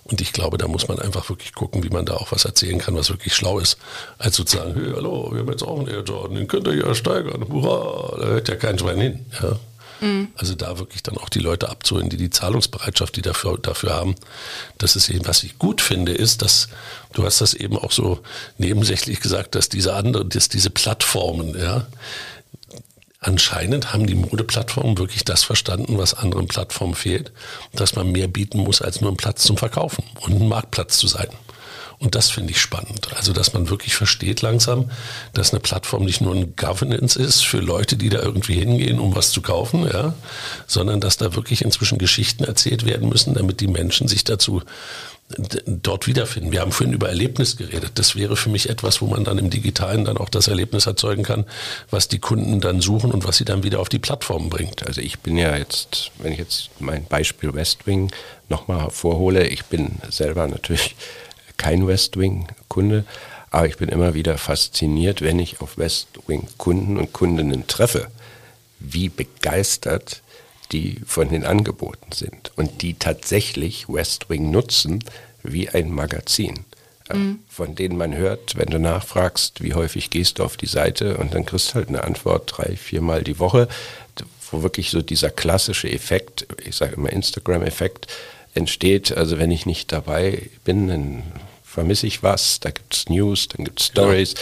Und 0.04 0.20
ich 0.20 0.32
glaube, 0.32 0.58
da 0.58 0.66
muss 0.66 0.88
man 0.88 0.98
einfach 0.98 1.28
wirklich 1.28 1.52
gucken, 1.52 1.84
wie 1.84 1.90
man 1.90 2.06
da 2.06 2.14
auch 2.14 2.32
was 2.32 2.44
erzählen 2.44 2.78
kann, 2.78 2.96
was 2.96 3.08
wirklich 3.08 3.34
schlau 3.34 3.58
ist, 3.58 3.76
als 4.18 4.36
sozusagen, 4.36 4.74
hey, 4.74 4.92
hallo, 4.94 5.30
wir 5.32 5.40
haben 5.40 5.50
jetzt 5.50 5.62
auch 5.62 5.78
einen 5.78 5.88
Air 5.88 6.02
Jordan, 6.02 6.36
den 6.36 6.48
könnt 6.48 6.66
ihr 6.66 6.74
ja 6.74 6.94
steigern, 6.94 7.46
hurra, 7.48 8.16
da 8.18 8.26
hört 8.26 8.48
ja 8.48 8.56
kein 8.56 8.78
Schwein 8.78 9.00
hin. 9.00 9.26
Ja. 9.42 9.58
Mhm. 10.00 10.28
Also 10.36 10.54
da 10.54 10.78
wirklich 10.78 11.02
dann 11.02 11.16
auch 11.18 11.28
die 11.28 11.38
Leute 11.38 11.68
abzuholen, 11.68 12.10
die 12.10 12.16
die 12.16 12.30
Zahlungsbereitschaft, 12.30 13.16
die 13.16 13.22
dafür, 13.22 13.58
dafür 13.58 13.94
haben. 13.94 14.14
Das 14.78 14.96
ist 14.96 15.08
eben, 15.08 15.26
was 15.26 15.42
ich 15.42 15.58
gut 15.58 15.80
finde, 15.80 16.12
ist, 16.12 16.42
dass 16.42 16.68
du 17.14 17.24
hast 17.24 17.40
das 17.40 17.54
eben 17.54 17.78
auch 17.78 17.92
so 17.92 18.20
nebensächlich 18.58 19.20
gesagt, 19.20 19.54
dass 19.54 19.68
diese 19.68 19.94
anderen, 19.94 20.28
dass 20.28 20.48
diese 20.48 20.70
Plattformen, 20.70 21.58
ja, 21.58 21.86
anscheinend 23.26 23.92
haben 23.92 24.06
die 24.06 24.14
Modeplattformen 24.14 24.98
wirklich 24.98 25.24
das 25.24 25.42
verstanden, 25.42 25.98
was 25.98 26.14
anderen 26.14 26.48
Plattformen 26.48 26.94
fehlt, 26.94 27.32
dass 27.72 27.96
man 27.96 28.12
mehr 28.12 28.28
bieten 28.28 28.58
muss, 28.58 28.80
als 28.80 29.00
nur 29.00 29.10
einen 29.10 29.16
Platz 29.16 29.42
zum 29.42 29.56
Verkaufen 29.56 30.04
und 30.20 30.40
ein 30.40 30.48
Marktplatz 30.48 30.98
zu 30.98 31.06
sein. 31.06 31.28
Und 31.98 32.14
das 32.14 32.30
finde 32.30 32.50
ich 32.50 32.60
spannend. 32.60 33.08
Also, 33.16 33.32
dass 33.32 33.54
man 33.54 33.70
wirklich 33.70 33.94
versteht 33.94 34.42
langsam, 34.42 34.90
dass 35.32 35.52
eine 35.52 35.60
Plattform 35.60 36.04
nicht 36.04 36.20
nur 36.20 36.34
ein 36.34 36.54
Governance 36.54 37.18
ist 37.18 37.44
für 37.44 37.58
Leute, 37.58 37.96
die 37.96 38.10
da 38.10 38.20
irgendwie 38.20 38.58
hingehen, 38.58 39.00
um 39.00 39.14
was 39.14 39.30
zu 39.30 39.40
kaufen, 39.40 39.88
ja, 39.90 40.14
sondern 40.66 41.00
dass 41.00 41.16
da 41.16 41.34
wirklich 41.34 41.62
inzwischen 41.62 41.96
Geschichten 41.96 42.44
erzählt 42.44 42.84
werden 42.84 43.08
müssen, 43.08 43.32
damit 43.32 43.60
die 43.60 43.68
Menschen 43.68 44.08
sich 44.08 44.24
dazu 44.24 44.62
dort 45.28 46.06
wiederfinden. 46.06 46.52
Wir 46.52 46.60
haben 46.60 46.70
vorhin 46.70 46.94
über 46.94 47.08
Erlebnis 47.08 47.56
geredet. 47.56 47.92
Das 47.96 48.14
wäre 48.14 48.36
für 48.36 48.48
mich 48.48 48.68
etwas, 48.68 49.00
wo 49.00 49.06
man 49.06 49.24
dann 49.24 49.38
im 49.38 49.50
Digitalen 49.50 50.04
dann 50.04 50.18
auch 50.18 50.28
das 50.28 50.46
Erlebnis 50.46 50.86
erzeugen 50.86 51.24
kann, 51.24 51.44
was 51.90 52.06
die 52.06 52.20
Kunden 52.20 52.60
dann 52.60 52.80
suchen 52.80 53.10
und 53.10 53.26
was 53.26 53.36
sie 53.36 53.44
dann 53.44 53.64
wieder 53.64 53.80
auf 53.80 53.88
die 53.88 53.98
Plattform 53.98 54.48
bringt. 54.48 54.86
Also 54.86 55.00
ich 55.00 55.18
bin 55.18 55.36
ja 55.36 55.56
jetzt, 55.56 56.12
wenn 56.18 56.32
ich 56.32 56.38
jetzt 56.38 56.70
mein 56.78 57.04
Beispiel 57.06 57.52
Westwing 57.54 58.12
nochmal 58.48 58.82
hervorhole, 58.82 59.48
ich 59.48 59.64
bin 59.64 59.96
selber 60.10 60.46
natürlich 60.46 60.94
kein 61.56 61.86
Westwing-Kunde, 61.86 63.04
aber 63.50 63.66
ich 63.66 63.78
bin 63.78 63.88
immer 63.88 64.14
wieder 64.14 64.38
fasziniert, 64.38 65.22
wenn 65.22 65.40
ich 65.40 65.60
auf 65.60 65.76
Westwing-Kunden 65.76 66.98
und 66.98 67.12
Kundinnen 67.12 67.66
treffe, 67.66 68.08
wie 68.78 69.08
begeistert 69.08 70.22
die 70.72 71.00
von 71.06 71.28
den 71.28 71.44
Angeboten 71.44 72.12
sind 72.12 72.52
und 72.56 72.82
die 72.82 72.94
tatsächlich 72.94 73.88
West 73.88 74.28
Wing 74.28 74.50
nutzen 74.50 75.04
wie 75.42 75.68
ein 75.68 75.90
Magazin. 75.90 76.64
Äh, 77.08 77.16
mhm. 77.16 77.38
Von 77.48 77.74
denen 77.74 77.96
man 77.96 78.14
hört, 78.14 78.56
wenn 78.56 78.68
du 78.68 78.78
nachfragst, 78.78 79.62
wie 79.62 79.74
häufig 79.74 80.10
gehst 80.10 80.38
du 80.38 80.44
auf 80.44 80.56
die 80.56 80.66
Seite 80.66 81.16
und 81.18 81.34
dann 81.34 81.46
kriegst 81.46 81.70
du 81.70 81.74
halt 81.74 81.88
eine 81.88 82.04
Antwort 82.04 82.52
drei, 82.56 82.76
viermal 82.76 83.22
die 83.22 83.38
Woche, 83.38 83.68
wo 84.50 84.62
wirklich 84.62 84.90
so 84.90 85.02
dieser 85.02 85.30
klassische 85.30 85.90
Effekt, 85.90 86.46
ich 86.64 86.76
sage 86.76 86.94
immer 86.96 87.12
Instagram-Effekt, 87.12 88.06
entsteht. 88.54 89.16
Also 89.16 89.38
wenn 89.38 89.50
ich 89.50 89.66
nicht 89.66 89.92
dabei 89.92 90.50
bin, 90.64 90.88
dann 90.88 91.22
vermisse 91.62 92.06
ich 92.06 92.22
was, 92.22 92.60
da 92.60 92.70
gibt 92.70 92.94
es 92.94 93.08
News, 93.08 93.48
dann 93.48 93.64
gibt 93.64 93.80
es 93.80 93.86
Stories, 93.86 94.34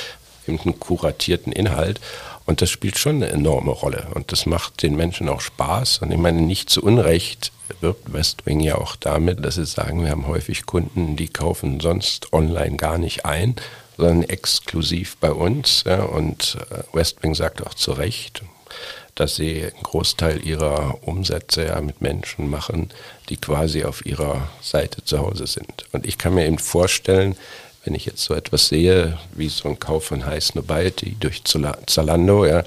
ja. 0.46 0.54
einen 0.54 0.78
kuratierten 0.78 1.52
Inhalt. 1.52 2.00
Und 2.46 2.60
das 2.60 2.70
spielt 2.70 2.98
schon 2.98 3.16
eine 3.16 3.30
enorme 3.30 3.70
Rolle. 3.70 4.08
Und 4.14 4.32
das 4.32 4.46
macht 4.46 4.82
den 4.82 4.96
Menschen 4.96 5.28
auch 5.28 5.40
Spaß. 5.40 5.98
Und 5.98 6.10
ich 6.10 6.18
meine, 6.18 6.42
nicht 6.42 6.68
zu 6.68 6.82
Unrecht 6.82 7.52
wirbt 7.80 8.12
Westwing 8.12 8.60
ja 8.60 8.76
auch 8.76 8.96
damit, 8.96 9.44
dass 9.44 9.54
sie 9.54 9.64
sagen, 9.64 10.02
wir 10.02 10.10
haben 10.10 10.26
häufig 10.26 10.66
Kunden, 10.66 11.16
die 11.16 11.28
kaufen 11.28 11.80
sonst 11.80 12.32
online 12.32 12.76
gar 12.76 12.98
nicht 12.98 13.24
ein, 13.24 13.56
sondern 13.96 14.24
exklusiv 14.24 15.16
bei 15.16 15.32
uns. 15.32 15.84
Und 15.84 16.58
äh, 16.70 16.82
Westwing 16.94 17.34
sagt 17.34 17.66
auch 17.66 17.74
zu 17.74 17.92
Recht, 17.92 18.42
dass 19.14 19.36
sie 19.36 19.62
einen 19.62 19.82
Großteil 19.82 20.44
ihrer 20.44 20.98
Umsätze 21.02 21.66
ja 21.66 21.80
mit 21.80 22.00
Menschen 22.02 22.50
machen, 22.50 22.90
die 23.28 23.36
quasi 23.36 23.84
auf 23.84 24.04
ihrer 24.04 24.48
Seite 24.60 25.04
zu 25.04 25.18
Hause 25.20 25.46
sind. 25.46 25.86
Und 25.92 26.04
ich 26.04 26.18
kann 26.18 26.34
mir 26.34 26.46
eben 26.46 26.58
vorstellen, 26.58 27.36
wenn 27.84 27.94
ich 27.94 28.06
jetzt 28.06 28.24
so 28.24 28.34
etwas 28.34 28.68
sehe, 28.68 29.18
wie 29.34 29.48
so 29.48 29.68
ein 29.68 29.78
Kauf 29.78 30.04
von 30.04 30.24
Heiß 30.24 30.54
Nobiety 30.54 31.16
durch 31.20 31.42
Zalando, 31.44 32.46
ja, 32.46 32.64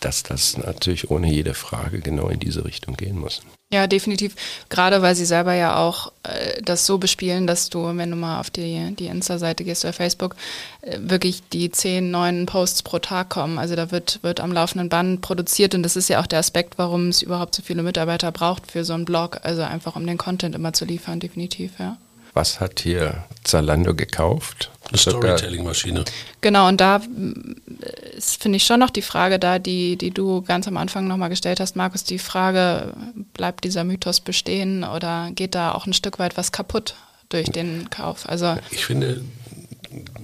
dass 0.00 0.22
das 0.22 0.58
natürlich 0.58 1.10
ohne 1.10 1.30
jede 1.30 1.54
Frage 1.54 2.00
genau 2.00 2.28
in 2.28 2.40
diese 2.40 2.64
Richtung 2.64 2.96
gehen 2.96 3.18
muss. 3.18 3.40
Ja, 3.72 3.86
definitiv. 3.86 4.36
Gerade 4.68 5.02
weil 5.02 5.16
sie 5.16 5.24
selber 5.24 5.54
ja 5.54 5.76
auch 5.78 6.12
äh, 6.22 6.62
das 6.62 6.86
so 6.86 6.98
bespielen, 6.98 7.46
dass 7.46 7.70
du, 7.70 7.96
wenn 7.96 8.10
du 8.10 8.16
mal 8.16 8.38
auf 8.38 8.50
die, 8.50 8.94
die 8.94 9.06
Insta-Seite 9.06 9.64
gehst 9.64 9.84
oder 9.84 9.92
Facebook, 9.92 10.36
äh, 10.82 10.98
wirklich 11.00 11.42
die 11.52 11.70
zehn 11.70 12.10
neuen 12.10 12.46
Posts 12.46 12.82
pro 12.84 13.00
Tag 13.00 13.30
kommen. 13.30 13.58
Also 13.58 13.74
da 13.74 13.90
wird, 13.90 14.22
wird 14.22 14.40
am 14.40 14.52
laufenden 14.52 14.90
Band 14.90 15.22
produziert 15.22 15.74
und 15.74 15.82
das 15.82 15.96
ist 15.96 16.08
ja 16.08 16.20
auch 16.20 16.26
der 16.26 16.38
Aspekt, 16.38 16.78
warum 16.78 17.08
es 17.08 17.22
überhaupt 17.22 17.54
so 17.54 17.62
viele 17.62 17.82
Mitarbeiter 17.82 18.30
braucht 18.30 18.70
für 18.70 18.84
so 18.84 18.92
einen 18.92 19.06
Blog. 19.06 19.40
Also 19.42 19.62
einfach 19.62 19.96
um 19.96 20.06
den 20.06 20.18
Content 20.18 20.54
immer 20.54 20.72
zu 20.72 20.84
liefern, 20.84 21.18
definitiv, 21.18 21.72
ja 21.78 21.96
was 22.34 22.60
hat 22.60 22.80
hier 22.80 23.24
Zalando 23.44 23.94
gekauft? 23.94 24.70
Eine 24.88 24.98
Storytelling-Maschine. 24.98 26.04
Genau, 26.40 26.68
und 26.68 26.80
da 26.80 26.96
äh, 26.96 28.20
finde 28.20 28.56
ich 28.56 28.64
schon 28.64 28.80
noch 28.80 28.90
die 28.90 29.02
Frage 29.02 29.38
da, 29.38 29.58
die, 29.58 29.96
die 29.96 30.10
du 30.10 30.42
ganz 30.42 30.68
am 30.68 30.76
Anfang 30.76 31.06
nochmal 31.06 31.30
gestellt 31.30 31.60
hast, 31.60 31.76
Markus, 31.76 32.04
die 32.04 32.18
Frage, 32.18 32.92
bleibt 33.32 33.64
dieser 33.64 33.84
Mythos 33.84 34.20
bestehen 34.20 34.84
oder 34.84 35.30
geht 35.34 35.54
da 35.54 35.72
auch 35.72 35.86
ein 35.86 35.94
Stück 35.94 36.18
weit 36.18 36.36
was 36.36 36.52
kaputt 36.52 36.96
durch 37.30 37.50
den 37.50 37.88
Kauf? 37.88 38.28
Also 38.28 38.56
ich 38.70 38.84
finde, 38.84 39.22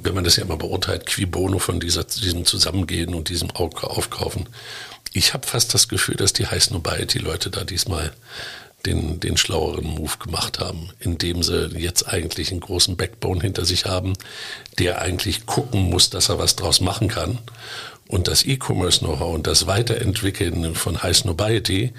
wenn 0.02 0.14
man 0.14 0.24
das 0.24 0.36
ja 0.36 0.44
immer 0.44 0.56
beurteilt, 0.56 1.06
qui 1.06 1.26
bono 1.26 1.58
von 1.58 1.80
dieser, 1.80 2.04
diesem 2.04 2.44
Zusammengehen 2.44 3.14
und 3.14 3.28
diesem 3.28 3.50
Aufkaufen, 3.52 4.48
ich 5.12 5.32
habe 5.32 5.46
fast 5.46 5.74
das 5.74 5.88
Gefühl, 5.88 6.16
dass 6.16 6.32
die 6.32 6.46
High 6.46 6.62
Snobiety-Leute 6.62 7.50
da 7.50 7.64
diesmal 7.64 8.12
den, 8.86 9.20
den 9.20 9.36
schlaueren 9.36 9.86
Move 9.86 10.16
gemacht 10.18 10.58
haben, 10.58 10.90
indem 11.00 11.42
sie 11.42 11.66
jetzt 11.76 12.08
eigentlich 12.08 12.50
einen 12.50 12.60
großen 12.60 12.96
Backbone 12.96 13.40
hinter 13.40 13.64
sich 13.64 13.86
haben, 13.86 14.14
der 14.78 15.02
eigentlich 15.02 15.46
gucken 15.46 15.90
muss, 15.90 16.10
dass 16.10 16.28
er 16.28 16.38
was 16.38 16.56
draus 16.56 16.80
machen 16.80 17.08
kann. 17.08 17.38
Und 18.08 18.26
das 18.26 18.44
E-Commerce-Know-how 18.44 19.34
und 19.34 19.46
das 19.46 19.66
Weiterentwickeln 19.66 20.74
von 20.74 21.02
High 21.02 21.16
Snobiety 21.16 21.92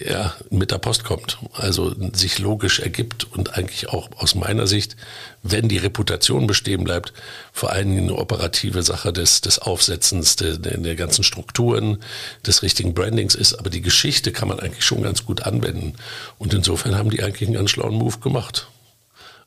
ja, 0.00 0.34
mit 0.50 0.70
der 0.70 0.78
Post 0.78 1.04
kommt. 1.04 1.38
Also 1.52 1.94
sich 2.12 2.38
logisch 2.38 2.80
ergibt 2.80 3.26
und 3.32 3.56
eigentlich 3.56 3.88
auch 3.88 4.08
aus 4.16 4.34
meiner 4.34 4.66
Sicht, 4.66 4.96
wenn 5.42 5.68
die 5.68 5.76
Reputation 5.76 6.46
bestehen 6.46 6.84
bleibt, 6.84 7.12
vor 7.52 7.70
allen 7.70 7.90
Dingen 7.90 8.08
eine 8.08 8.18
operative 8.18 8.82
Sache 8.82 9.12
des, 9.12 9.40
des 9.42 9.58
Aufsetzens, 9.58 10.36
der, 10.36 10.56
der 10.56 10.96
ganzen 10.96 11.22
Strukturen, 11.22 11.98
des 12.46 12.62
richtigen 12.62 12.94
Brandings 12.94 13.34
ist. 13.34 13.54
Aber 13.54 13.70
die 13.70 13.82
Geschichte 13.82 14.32
kann 14.32 14.48
man 14.48 14.60
eigentlich 14.60 14.84
schon 14.84 15.02
ganz 15.02 15.24
gut 15.26 15.42
anwenden. 15.42 15.94
Und 16.38 16.54
insofern 16.54 16.96
haben 16.96 17.10
die 17.10 17.22
eigentlich 17.22 17.48
einen 17.48 17.56
ganz 17.56 17.70
schlauen 17.70 17.94
Move 17.94 18.18
gemacht. 18.18 18.68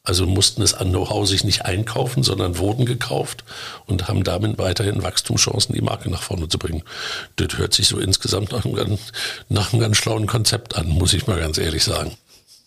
Also 0.05 0.27
mussten 0.27 0.61
es 0.61 0.73
an 0.73 0.89
Know-how 0.89 1.25
sich 1.25 1.45
nicht 1.45 1.63
einkaufen, 1.63 2.23
sondern 2.23 2.57
wurden 2.57 2.85
gekauft 2.85 3.45
und 3.85 4.09
haben 4.09 4.25
damit 4.25 4.57
weiterhin 4.57 5.01
Wachstumschancen, 5.01 5.73
die 5.73 5.81
Marke 5.81 6.09
nach 6.09 6.21
vorne 6.21 6.49
zu 6.49 6.57
bringen. 6.57 6.83
Das 7.37 7.57
hört 7.57 7.73
sich 7.73 7.87
so 7.87 7.99
insgesamt 7.99 8.51
nach 8.51 8.65
einem, 8.65 8.75
ganz, 8.75 8.99
nach 9.47 9.71
einem 9.71 9.81
ganz 9.81 9.95
schlauen 9.95 10.27
Konzept 10.27 10.75
an, 10.75 10.89
muss 10.89 11.13
ich 11.13 11.25
mal 11.27 11.39
ganz 11.39 11.57
ehrlich 11.57 11.85
sagen. 11.85 12.11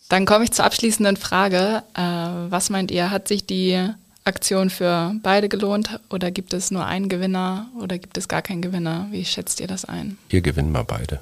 Dann 0.09 0.25
komme 0.25 0.45
ich 0.45 0.51
zur 0.51 0.65
abschließenden 0.65 1.15
Frage. 1.15 1.83
Äh, 1.93 2.01
was 2.01 2.71
meint 2.71 2.89
ihr, 2.89 3.11
hat 3.11 3.27
sich 3.27 3.45
die 3.45 3.87
Aktion 4.23 4.71
für 4.71 5.13
beide 5.21 5.47
gelohnt 5.47 5.99
oder 6.09 6.31
gibt 6.31 6.55
es 6.55 6.71
nur 6.71 6.87
einen 6.87 7.07
Gewinner 7.07 7.67
oder 7.79 7.99
gibt 7.99 8.17
es 8.17 8.27
gar 8.27 8.41
keinen 8.41 8.63
Gewinner? 8.63 9.09
Wie 9.11 9.25
schätzt 9.25 9.59
ihr 9.59 9.67
das 9.67 9.85
ein? 9.85 10.17
Hier 10.29 10.41
gewinnen 10.41 10.71
wir 10.71 10.83
beide. 10.83 11.19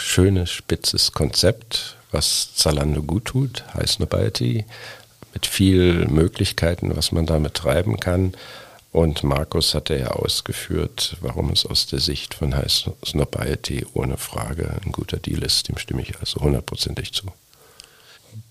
Schönes, 0.00 0.50
spitzes 0.50 1.12
Konzept, 1.12 1.96
was 2.10 2.54
Zalando 2.54 3.02
gut 3.02 3.26
tut, 3.26 3.64
heißt 3.74 4.00
Nobility 4.00 4.64
mit 5.38 5.46
viel 5.46 6.06
Möglichkeiten, 6.08 6.96
was 6.96 7.12
man 7.12 7.24
damit 7.24 7.54
treiben 7.54 8.00
kann. 8.00 8.32
Und 8.90 9.22
Markus 9.22 9.72
hatte 9.72 9.96
ja 9.96 10.08
ausgeführt, 10.08 11.16
warum 11.20 11.50
es 11.50 11.64
aus 11.64 11.86
der 11.86 12.00
Sicht 12.00 12.34
von 12.34 12.56
High 12.56 12.90
Snobiety 13.06 13.86
ohne 13.94 14.16
Frage 14.16 14.80
ein 14.84 14.90
guter 14.90 15.18
Deal 15.18 15.44
ist. 15.44 15.68
Dem 15.68 15.78
stimme 15.78 16.02
ich 16.02 16.18
also 16.18 16.40
hundertprozentig 16.40 17.12
zu. 17.12 17.26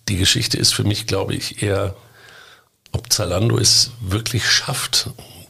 Die 0.08 0.16
Geschichte 0.16 0.58
ist 0.58 0.74
für 0.74 0.86
mich, 0.86 1.08
glaube 1.08 1.36
ich, 1.36 1.62
eher, 1.62 1.94
ob 2.94 3.12
Zalando 3.12 3.58
es 3.58 3.92
wirklich 4.00 4.50
schafft, 4.50 5.10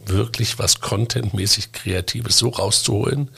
wirklich 0.09 0.59
was 0.59 0.81
contentmäßig 0.81 1.71
Kreatives 1.71 2.37
so 2.37 2.49
rauszuholen, 2.49 3.29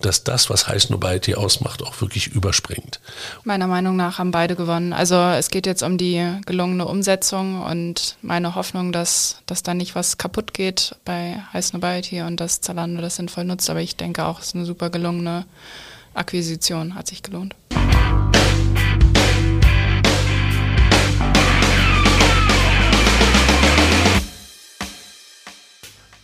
dass 0.00 0.24
das, 0.24 0.50
was 0.50 0.68
High 0.68 0.82
Snobiety 0.82 1.34
ausmacht, 1.34 1.82
auch 1.82 2.00
wirklich 2.00 2.28
überspringt. 2.28 3.00
Meiner 3.44 3.66
Meinung 3.66 3.96
nach 3.96 4.18
haben 4.18 4.30
beide 4.30 4.56
gewonnen. 4.56 4.92
Also 4.92 5.16
es 5.16 5.50
geht 5.50 5.66
jetzt 5.66 5.82
um 5.82 5.98
die 5.98 6.24
gelungene 6.46 6.86
Umsetzung 6.86 7.62
und 7.62 8.16
meine 8.22 8.54
Hoffnung, 8.54 8.92
dass, 8.92 9.42
dass 9.46 9.62
da 9.62 9.74
nicht 9.74 9.94
was 9.94 10.18
kaputt 10.18 10.54
geht 10.54 10.96
bei 11.04 11.42
High 11.52 11.64
Snobiety 11.64 12.22
und 12.22 12.38
dass 12.38 12.60
Zalando 12.60 13.00
das 13.02 13.16
sinnvoll 13.16 13.44
nutzt. 13.44 13.68
Aber 13.70 13.80
ich 13.80 13.96
denke 13.96 14.24
auch, 14.24 14.40
es 14.40 14.48
ist 14.48 14.54
eine 14.54 14.64
super 14.64 14.90
gelungene 14.90 15.46
Akquisition, 16.14 16.94
hat 16.94 17.06
sich 17.06 17.22
gelohnt. 17.22 17.54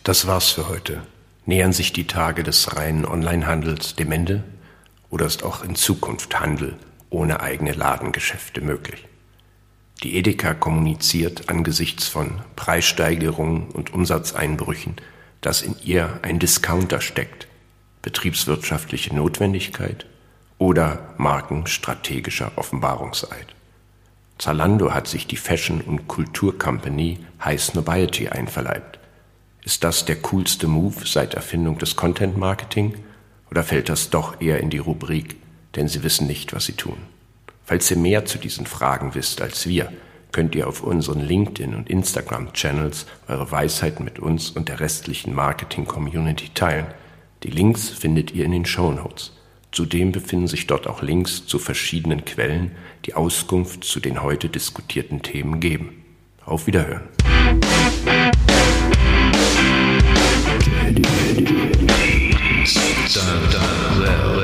Das 0.09 0.25
war's 0.25 0.49
für 0.49 0.67
heute. 0.67 1.03
Nähern 1.45 1.71
sich 1.71 1.93
die 1.93 2.07
Tage 2.07 2.41
des 2.41 2.75
reinen 2.75 3.05
Onlinehandels 3.05 3.95
dem 3.95 4.11
Ende? 4.11 4.43
Oder 5.11 5.27
ist 5.27 5.43
auch 5.43 5.63
in 5.63 5.75
Zukunft 5.75 6.39
Handel 6.39 6.77
ohne 7.11 7.41
eigene 7.41 7.73
Ladengeschäfte 7.73 8.59
möglich? 8.61 9.05
Die 10.01 10.17
Edeka 10.17 10.55
kommuniziert 10.55 11.47
angesichts 11.49 12.07
von 12.07 12.41
Preissteigerungen 12.55 13.67
und 13.67 13.93
Umsatzeinbrüchen, 13.93 14.95
dass 15.41 15.61
in 15.61 15.75
ihr 15.83 16.17
ein 16.23 16.39
Discounter 16.39 17.01
steckt, 17.01 17.47
betriebswirtschaftliche 18.01 19.15
Notwendigkeit 19.15 20.07
oder 20.57 21.13
markenstrategischer 21.17 22.53
Offenbarungseid. 22.55 23.53
Zalando 24.39 24.91
hat 24.91 25.07
sich 25.07 25.27
die 25.27 25.37
Fashion- 25.37 25.81
und 25.81 26.07
Kulturcompany 26.07 27.19
High 27.45 27.61
Snobiety 27.61 28.29
einverleibt. 28.29 28.98
Ist 29.63 29.83
das 29.83 30.05
der 30.05 30.15
coolste 30.17 30.67
Move 30.67 31.05
seit 31.05 31.33
Erfindung 31.33 31.77
des 31.77 31.95
Content 31.95 32.37
Marketing 32.37 32.95
oder 33.51 33.63
fällt 33.63 33.89
das 33.89 34.09
doch 34.09 34.39
eher 34.41 34.59
in 34.59 34.69
die 34.69 34.77
Rubrik, 34.77 35.35
denn 35.75 35.87
Sie 35.87 36.03
wissen 36.03 36.27
nicht, 36.27 36.53
was 36.53 36.65
Sie 36.65 36.73
tun? 36.73 36.97
Falls 37.65 37.91
ihr 37.91 37.97
mehr 37.97 38.25
zu 38.25 38.37
diesen 38.37 38.65
Fragen 38.65 39.13
wisst 39.15 39.41
als 39.41 39.67
wir, 39.67 39.91
könnt 40.31 40.55
ihr 40.55 40.67
auf 40.67 40.81
unseren 40.81 41.21
LinkedIn 41.21 41.75
und 41.75 41.89
Instagram 41.89 42.53
Channels 42.53 43.05
eure 43.27 43.51
Weisheiten 43.51 44.05
mit 44.05 44.19
uns 44.19 44.49
und 44.49 44.69
der 44.69 44.79
restlichen 44.79 45.33
Marketing 45.33 45.85
Community 45.85 46.49
teilen. 46.53 46.87
Die 47.43 47.51
Links 47.51 47.89
findet 47.89 48.31
ihr 48.31 48.45
in 48.45 48.51
den 48.51 48.65
Show 48.65 48.91
Notes. 48.91 49.33
Zudem 49.71 50.11
befinden 50.11 50.47
sich 50.47 50.65
dort 50.67 50.87
auch 50.87 51.01
Links 51.01 51.45
zu 51.45 51.59
verschiedenen 51.59 52.25
Quellen, 52.25 52.71
die 53.05 53.13
Auskunft 53.13 53.83
zu 53.83 53.99
den 53.99 54.23
heute 54.23 54.49
diskutierten 54.49 55.21
Themen 55.21 55.59
geben. 55.59 56.03
Auf 56.43 56.65
Wiederhören. 56.65 57.03
Dun, 63.13 63.51
dun, 63.51 63.99
well. 64.01 64.38